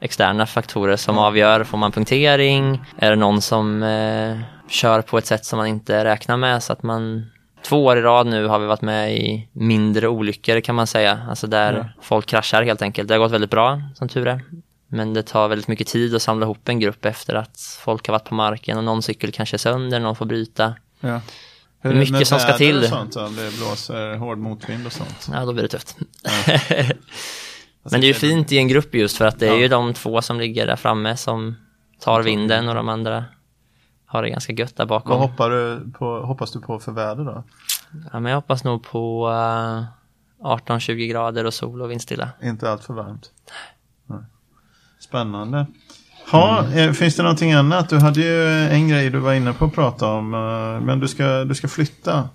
externa 0.00 0.46
faktorer 0.46 0.96
som 0.96 1.18
avgör. 1.18 1.64
Får 1.64 1.78
man 1.78 1.92
punktering? 1.92 2.84
Är 2.98 3.10
det 3.10 3.16
någon 3.16 3.40
som 3.40 3.82
eh, 3.82 4.38
kör 4.68 5.02
på 5.02 5.18
ett 5.18 5.26
sätt 5.26 5.44
som 5.44 5.56
man 5.56 5.66
inte 5.66 6.04
räknar 6.04 6.36
med 6.36 6.62
så 6.62 6.72
att 6.72 6.82
man 6.82 7.30
Två 7.62 7.84
år 7.84 7.98
i 7.98 8.00
rad 8.00 8.26
nu 8.26 8.46
har 8.46 8.58
vi 8.58 8.66
varit 8.66 8.82
med 8.82 9.16
i 9.16 9.48
mindre 9.52 10.08
olyckor 10.08 10.60
kan 10.60 10.74
man 10.74 10.86
säga. 10.86 11.20
Alltså 11.28 11.46
där 11.46 11.72
ja. 11.72 12.02
folk 12.02 12.26
kraschar 12.26 12.62
helt 12.62 12.82
enkelt. 12.82 13.08
Det 13.08 13.14
har 13.14 13.18
gått 13.18 13.32
väldigt 13.32 13.50
bra 13.50 13.82
som 13.94 14.08
tur 14.08 14.26
är. 14.26 14.44
Men 14.88 15.14
det 15.14 15.22
tar 15.22 15.48
väldigt 15.48 15.68
mycket 15.68 15.86
tid 15.86 16.14
att 16.14 16.22
samla 16.22 16.46
ihop 16.46 16.68
en 16.68 16.80
grupp 16.80 17.04
efter 17.04 17.34
att 17.34 17.78
folk 17.84 18.06
har 18.06 18.12
varit 18.12 18.24
på 18.24 18.34
marken 18.34 18.78
och 18.78 18.84
någon 18.84 19.02
cykel 19.02 19.32
kanske 19.32 19.56
är 19.56 19.58
sönder, 19.58 20.00
någon 20.00 20.16
får 20.16 20.26
bryta. 20.26 20.74
Ja. 21.00 21.20
Hur, 21.80 21.94
mycket 21.94 22.28
som 22.28 22.38
ska 22.38 22.52
till. 22.52 22.78
Och 22.78 22.84
sånt, 22.84 23.16
om 23.16 23.36
det 23.36 23.56
blåser 23.56 24.16
hård 24.16 24.38
motvind 24.38 24.86
och 24.86 24.92
sånt? 24.92 25.28
Ja, 25.32 25.44
då 25.44 25.52
blir 25.52 25.62
det 25.62 25.68
tufft. 25.68 25.96
Ja. 26.22 26.58
Men 27.90 28.00
det 28.00 28.06
är 28.06 28.08
ju 28.08 28.14
fint 28.14 28.52
i 28.52 28.58
en 28.58 28.68
grupp 28.68 28.94
just 28.94 29.16
för 29.16 29.24
att 29.24 29.38
det 29.38 29.46
är 29.46 29.52
ja. 29.52 29.58
ju 29.58 29.68
de 29.68 29.94
två 29.94 30.22
som 30.22 30.40
ligger 30.40 30.66
där 30.66 30.76
framme 30.76 31.16
som 31.16 31.56
tar 32.00 32.22
vinden 32.22 32.68
och 32.68 32.74
de 32.74 32.88
andra 32.88 33.24
har 34.08 34.22
det 34.22 34.30
ganska 34.30 34.52
gött 34.52 34.76
där 34.76 34.86
bakom. 34.86 35.10
Vad 35.10 35.30
hoppar 35.30 35.50
du 35.50 35.92
på, 35.92 36.20
hoppas 36.20 36.52
du 36.52 36.60
på 36.60 36.78
för 36.78 36.92
väder 36.92 37.24
då? 37.24 37.44
Ja, 38.12 38.20
men 38.20 38.30
jag 38.30 38.36
hoppas 38.36 38.64
nog 38.64 38.82
på 38.82 39.28
uh, 39.28 39.78
eh, 40.46 40.56
18-20 40.66 41.10
grader 41.10 41.44
och 41.44 41.54
sol 41.54 41.82
och 41.82 41.90
vindstilla. 41.90 42.30
Inte 42.42 42.70
allt 42.70 42.84
för 42.84 42.94
varmt? 42.94 43.30
Nej. 44.06 44.18
Spännande. 45.00 45.66
Ha, 46.30 46.64
mm. 46.64 46.94
Finns 46.94 47.16
det 47.16 47.22
någonting 47.22 47.52
annat? 47.52 47.88
Du 47.88 47.98
hade 47.98 48.20
ju 48.20 48.48
en 48.68 48.88
grej 48.88 49.10
du 49.10 49.18
var 49.18 49.34
inne 49.34 49.52
på 49.52 49.64
att 49.64 49.74
prata 49.74 50.06
om, 50.06 50.34
uh, 50.34 50.80
men 50.80 51.00
du 51.00 51.08
ska, 51.08 51.44
du 51.44 51.54
ska 51.54 51.68
flytta. 51.68 52.28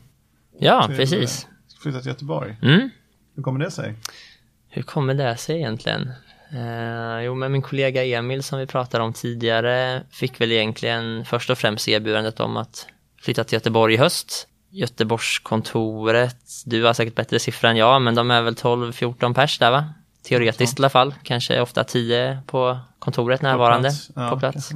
Ja, 0.59 0.87
till, 0.87 0.95
precis. 0.95 1.47
Ska 1.67 1.81
flytta 1.81 1.99
till 1.99 2.07
Göteborg. 2.07 2.57
Mm. 2.61 2.89
Hur 3.35 3.43
kommer 3.43 3.59
det 3.59 3.71
sig? 3.71 3.95
Hur 4.69 4.81
kommer 4.81 5.13
det 5.13 5.37
sig 5.37 5.55
egentligen? 5.55 6.11
Eh, 6.53 7.21
jo, 7.21 7.35
men 7.35 7.51
min 7.51 7.61
kollega 7.61 8.05
Emil 8.05 8.43
som 8.43 8.59
vi 8.59 8.67
pratade 8.67 9.03
om 9.03 9.13
tidigare 9.13 10.03
fick 10.11 10.41
väl 10.41 10.51
egentligen 10.51 11.25
först 11.25 11.49
och 11.49 11.57
främst 11.57 11.87
erbjudandet 11.87 12.39
om 12.39 12.57
att 12.57 12.87
flytta 13.21 13.43
till 13.43 13.53
Göteborg 13.53 13.93
i 13.93 13.97
höst. 13.97 14.47
Göteborgskontoret, 14.69 16.37
du 16.65 16.83
har 16.83 16.93
säkert 16.93 17.15
bättre 17.15 17.39
siffror 17.39 17.69
än 17.69 17.77
jag, 17.77 18.01
men 18.01 18.15
de 18.15 18.31
är 18.31 18.41
väl 18.41 18.53
12-14 18.53 19.33
pers 19.33 19.59
där 19.59 19.71
va? 19.71 19.85
Teoretiskt 20.23 20.79
i 20.79 20.81
alla 20.81 20.89
fall, 20.89 21.15
kanske 21.23 21.61
ofta 21.61 21.83
10 21.83 22.39
på 22.47 22.79
kontoret 22.99 23.41
närvarande 23.41 23.89
på 23.89 23.93
plats. 23.93 24.11
Ja, 24.15 24.29
på 24.29 24.39
plats. 24.39 24.71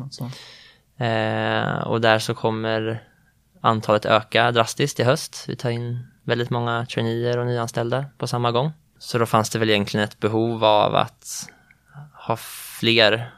Eh, 0.97 1.87
och 1.87 2.01
där 2.01 2.19
så 2.19 2.33
kommer 2.33 3.03
antalet 3.61 4.05
öka 4.05 4.51
drastiskt 4.51 4.99
i 4.99 5.03
höst. 5.03 5.45
Vi 5.47 5.55
tar 5.55 5.69
in 5.69 6.07
väldigt 6.23 6.49
många 6.49 6.85
traineer 6.85 7.37
och 7.37 7.45
nyanställda 7.45 8.05
på 8.17 8.27
samma 8.27 8.51
gång. 8.51 8.71
Så 8.99 9.17
då 9.17 9.25
fanns 9.25 9.49
det 9.49 9.59
väl 9.59 9.69
egentligen 9.69 10.03
ett 10.03 10.19
behov 10.19 10.63
av 10.63 10.95
att 10.95 11.49
ha 12.27 12.37
fler 12.79 13.31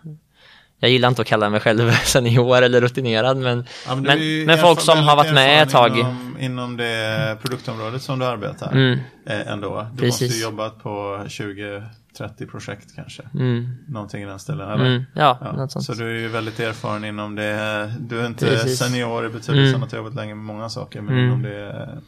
jag 0.81 0.91
gillar 0.91 1.09
inte 1.09 1.21
att 1.21 1.27
kalla 1.27 1.49
mig 1.49 1.59
själv 1.59 1.91
senior 2.03 2.61
eller 2.61 2.81
rutinerad 2.81 3.37
men, 3.37 3.65
ja, 3.87 3.95
men, 3.95 4.03
men, 4.03 4.45
men 4.45 4.57
folk 4.57 4.79
som 4.79 4.97
har 4.97 5.15
varit 5.15 5.33
med 5.33 5.63
ett 5.63 5.69
tag. 5.69 5.97
Inom, 5.97 6.37
inom 6.39 6.77
det 6.77 7.37
produktområdet 7.41 8.01
som 8.01 8.19
du 8.19 8.25
arbetar 8.25 8.71
mm. 8.71 8.99
eh, 9.25 9.47
ändå. 9.47 9.87
Du 9.93 10.01
Precis. 10.01 10.21
måste 10.21 10.37
ju 10.37 10.43
jobbat 10.43 10.83
på 10.83 11.25
20 11.27 11.83
30 12.17 12.45
projekt 12.45 12.95
kanske. 12.95 13.23
Mm. 13.33 13.75
Någonting 13.87 14.23
i 14.23 14.25
den 14.25 14.39
stilen, 14.39 14.69
eller? 14.69 14.85
Mm, 14.85 15.03
ja, 15.13 15.37
ja, 15.41 15.51
något 15.51 15.71
sånt. 15.71 15.85
Så 15.85 15.93
du 15.93 16.09
är 16.09 16.19
ju 16.19 16.27
väldigt 16.27 16.59
erfaren 16.59 17.05
inom 17.05 17.35
det. 17.35 17.93
Du 17.99 18.19
är 18.19 18.27
inte 18.27 18.45
Precis. 18.45 18.79
senior 18.79 19.25
i 19.25 19.29
betydelsen 19.29 19.75
mm. 19.75 19.83
att 19.83 19.89
du 19.89 19.95
har 19.97 20.03
jobbat 20.03 20.15
länge 20.15 20.35
med 20.35 20.45
många 20.45 20.69
saker, 20.69 21.01
men 21.01 21.13
mm. 21.13 21.25
inom 21.25 21.41
det 21.41 22.01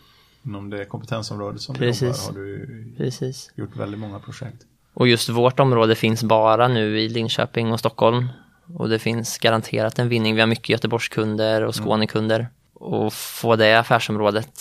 inom 0.46 0.70
det 0.70 0.86
kompetensområdet 0.86 1.62
som 1.62 1.76
Precis. 1.76 2.00
du 2.00 2.08
jobbar 2.08 2.24
har 2.26 2.34
du 2.34 2.94
Precis. 2.98 3.52
gjort 3.56 3.76
väldigt 3.76 4.00
många 4.00 4.20
projekt. 4.20 4.66
Och 4.94 5.08
just 5.08 5.30
vårt 5.30 5.60
område 5.60 5.96
finns 5.96 6.24
bara 6.24 6.68
nu 6.68 7.00
i 7.00 7.10
Linköping 7.10 7.72
och 7.72 7.80
Stockholm. 7.80 8.30
Och 8.78 8.90
det 8.90 9.00
finns 9.00 9.38
garanterat 9.38 10.00
en 10.00 10.10
vinning. 10.10 10.36
Vi 10.36 10.42
har 10.42 10.48
mycket 10.48 10.70
Göteborgskunder 10.70 11.62
och 11.62 11.76
mm. 11.78 11.86
Skånekunder. 11.86 12.48
Och 12.74 13.14
få 13.14 13.56
det 13.56 13.80
affärsområdet 13.80 14.60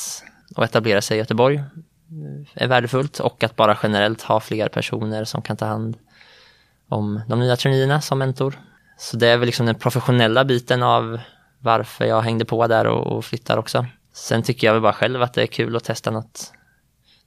att 0.56 0.64
etablera 0.64 1.02
sig 1.02 1.16
i 1.16 1.20
Göteborg 1.20 1.62
är 2.54 2.68
värdefullt 2.68 3.18
och 3.18 3.44
att 3.44 3.56
bara 3.56 3.78
generellt 3.82 4.22
ha 4.22 4.40
fler 4.40 4.68
personer 4.68 5.24
som 5.24 5.42
kan 5.42 5.56
ta 5.56 5.66
hand 5.66 5.96
om 6.88 7.20
de 7.28 7.40
nya 7.40 7.56
traineerna 7.56 8.00
som 8.00 8.18
mentor. 8.18 8.58
Så 8.98 9.16
det 9.16 9.28
är 9.28 9.36
väl 9.36 9.46
liksom 9.46 9.66
den 9.66 9.74
professionella 9.74 10.44
biten 10.44 10.82
av 10.82 11.20
varför 11.58 12.04
jag 12.04 12.22
hängde 12.22 12.44
på 12.44 12.66
där 12.66 12.86
och 12.86 13.24
flyttar 13.24 13.56
också. 13.56 13.86
Sen 14.12 14.42
tycker 14.42 14.66
jag 14.66 14.74
väl 14.74 14.82
bara 14.82 14.92
själv 14.92 15.22
att 15.22 15.34
det 15.34 15.42
är 15.42 15.46
kul 15.46 15.76
att 15.76 15.84
testa 15.84 16.10
något, 16.10 16.52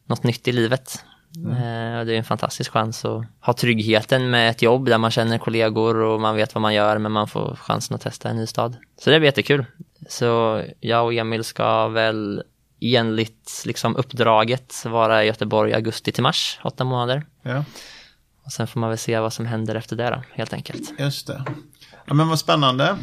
något 0.06 0.24
nytt 0.24 0.48
i 0.48 0.52
livet. 0.52 1.06
Mm. 1.36 1.52
Eh, 1.52 2.06
det 2.06 2.14
är 2.14 2.18
en 2.18 2.24
fantastisk 2.24 2.72
chans 2.72 3.06
att 3.06 3.26
ha 3.40 3.54
tryggheten 3.54 4.30
med 4.30 4.50
ett 4.50 4.62
jobb 4.62 4.86
där 4.86 4.98
man 4.98 5.12
känner 5.12 5.38
kollegor 5.38 5.96
och 5.96 6.22
man 6.22 6.36
vet 6.36 6.56
vad 6.56 6.62
man 6.62 6.74
gör 6.74 6.98
men 6.98 7.12
man 7.12 7.28
får 7.28 7.56
chansen 7.56 7.96
att 7.96 8.02
testa 8.02 8.30
en 8.30 8.36
ny 8.36 8.48
stad. 8.48 8.78
Så 9.00 9.10
det 9.10 9.20
blir 9.20 9.28
jättekul. 9.28 9.66
Så 10.10 10.62
jag 10.80 11.06
och 11.06 11.14
Emil 11.14 11.44
ska 11.44 11.88
väl 11.88 12.44
enligt 12.82 13.64
liksom 13.66 13.96
uppdraget 13.96 14.86
vara 14.86 15.24
i 15.24 15.28
Göteborg 15.28 15.74
augusti 15.74 16.12
till 16.12 16.24
mars, 16.24 16.60
åtta 16.64 16.84
månader. 16.84 17.26
Ja. 17.42 17.66
Och 18.46 18.52
sen 18.52 18.68
får 18.68 18.80
man 18.80 18.90
väl 18.90 18.98
se 18.98 19.20
vad 19.20 19.34
som 19.34 19.46
händer 19.46 19.76
efter 19.76 19.96
det 19.96 20.10
då, 20.10 20.24
helt 20.34 20.54
enkelt. 20.54 21.00
Just 21.00 21.28
det. 21.28 21.44
Ja, 22.06 22.14
men 22.14 22.28
vad 22.28 22.40
spännande. 22.40 22.98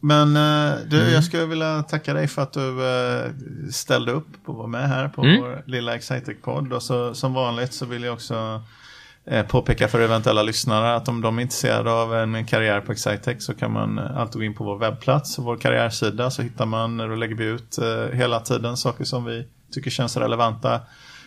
Men 0.00 0.36
eh, 0.36 0.78
du, 0.86 1.00
mm. 1.00 1.12
jag 1.12 1.24
skulle 1.24 1.46
vilja 1.46 1.82
tacka 1.82 2.14
dig 2.14 2.28
för 2.28 2.42
att 2.42 2.52
du 2.52 2.86
eh, 2.86 3.30
ställde 3.70 4.12
upp 4.12 4.28
och 4.44 4.54
var 4.54 4.66
med 4.66 4.88
här 4.88 5.08
på 5.08 5.22
mm. 5.22 5.40
vår 5.40 5.62
lilla 5.66 5.96
Excitec-podd. 5.96 6.72
Och 6.72 6.82
så, 6.82 7.14
som 7.14 7.34
vanligt 7.34 7.72
så 7.72 7.86
vill 7.86 8.02
jag 8.02 8.14
också 8.14 8.62
eh, 9.26 9.46
påpeka 9.46 9.88
för 9.88 10.00
eventuella 10.00 10.42
lyssnare 10.42 10.94
att 10.94 11.08
om 11.08 11.20
de 11.20 11.38
är 11.38 11.42
intresserade 11.42 11.92
av 11.92 12.14
en 12.14 12.46
karriär 12.46 12.80
på 12.80 12.92
Excitec 12.92 13.44
så 13.44 13.54
kan 13.54 13.72
man 13.72 13.98
alltid 13.98 14.40
gå 14.40 14.44
in 14.44 14.54
på 14.54 14.64
vår 14.64 14.78
webbplats 14.78 15.38
och 15.38 15.44
vår 15.44 15.56
karriärsida 15.56 16.30
så 16.30 16.42
hittar 16.42 16.66
man, 16.66 16.96
då 16.96 17.06
lägger 17.06 17.34
vi 17.34 17.44
ut 17.44 17.78
hela 18.12 18.40
tiden 18.40 18.76
saker 18.76 19.04
som 19.04 19.24
vi 19.24 19.46
tycker 19.72 19.90
känns 19.90 20.16
relevanta 20.16 20.80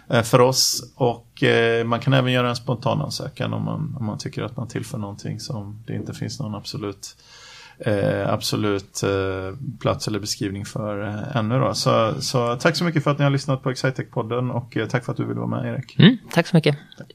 Eh, 0.09 0.23
för 0.23 0.41
oss. 0.41 0.93
Och 0.95 1.43
eh, 1.43 1.85
man 1.85 1.99
kan 1.99 2.13
även 2.13 2.31
göra 2.31 2.49
en 2.49 2.55
spontan 2.55 3.01
ansökan 3.01 3.53
om 3.53 3.63
man, 3.65 3.95
om 3.99 4.05
man 4.05 4.17
tycker 4.17 4.43
att 4.43 4.57
man 4.57 4.67
tillför 4.67 4.97
någonting 4.97 5.39
som 5.39 5.83
det 5.87 5.95
inte 5.95 6.13
finns 6.13 6.39
någon 6.39 6.55
absolut 6.55 7.15
eh, 7.79 8.33
absolut 8.33 9.03
eh, 9.03 9.57
plats 9.79 10.07
eller 10.07 10.19
beskrivning 10.19 10.65
för 10.65 11.07
eh, 11.07 11.35
ännu. 11.37 11.59
Då. 11.59 11.73
Så, 11.73 12.21
så 12.21 12.55
tack 12.55 12.75
så 12.75 12.83
mycket 12.83 13.03
för 13.03 13.11
att 13.11 13.17
ni 13.17 13.23
har 13.23 13.31
lyssnat 13.31 13.63
på 13.63 13.71
Excitec-podden 13.71 14.51
och 14.51 14.77
eh, 14.77 14.87
tack 14.87 15.05
för 15.05 15.11
att 15.11 15.17
du 15.17 15.25
ville 15.25 15.39
vara 15.39 15.61
med 15.61 15.73
Erik. 15.73 15.99
Mm, 15.99 16.17
tack 16.31 16.47
så 16.47 16.55
mycket. 16.55 16.77
Tack. 16.97 17.07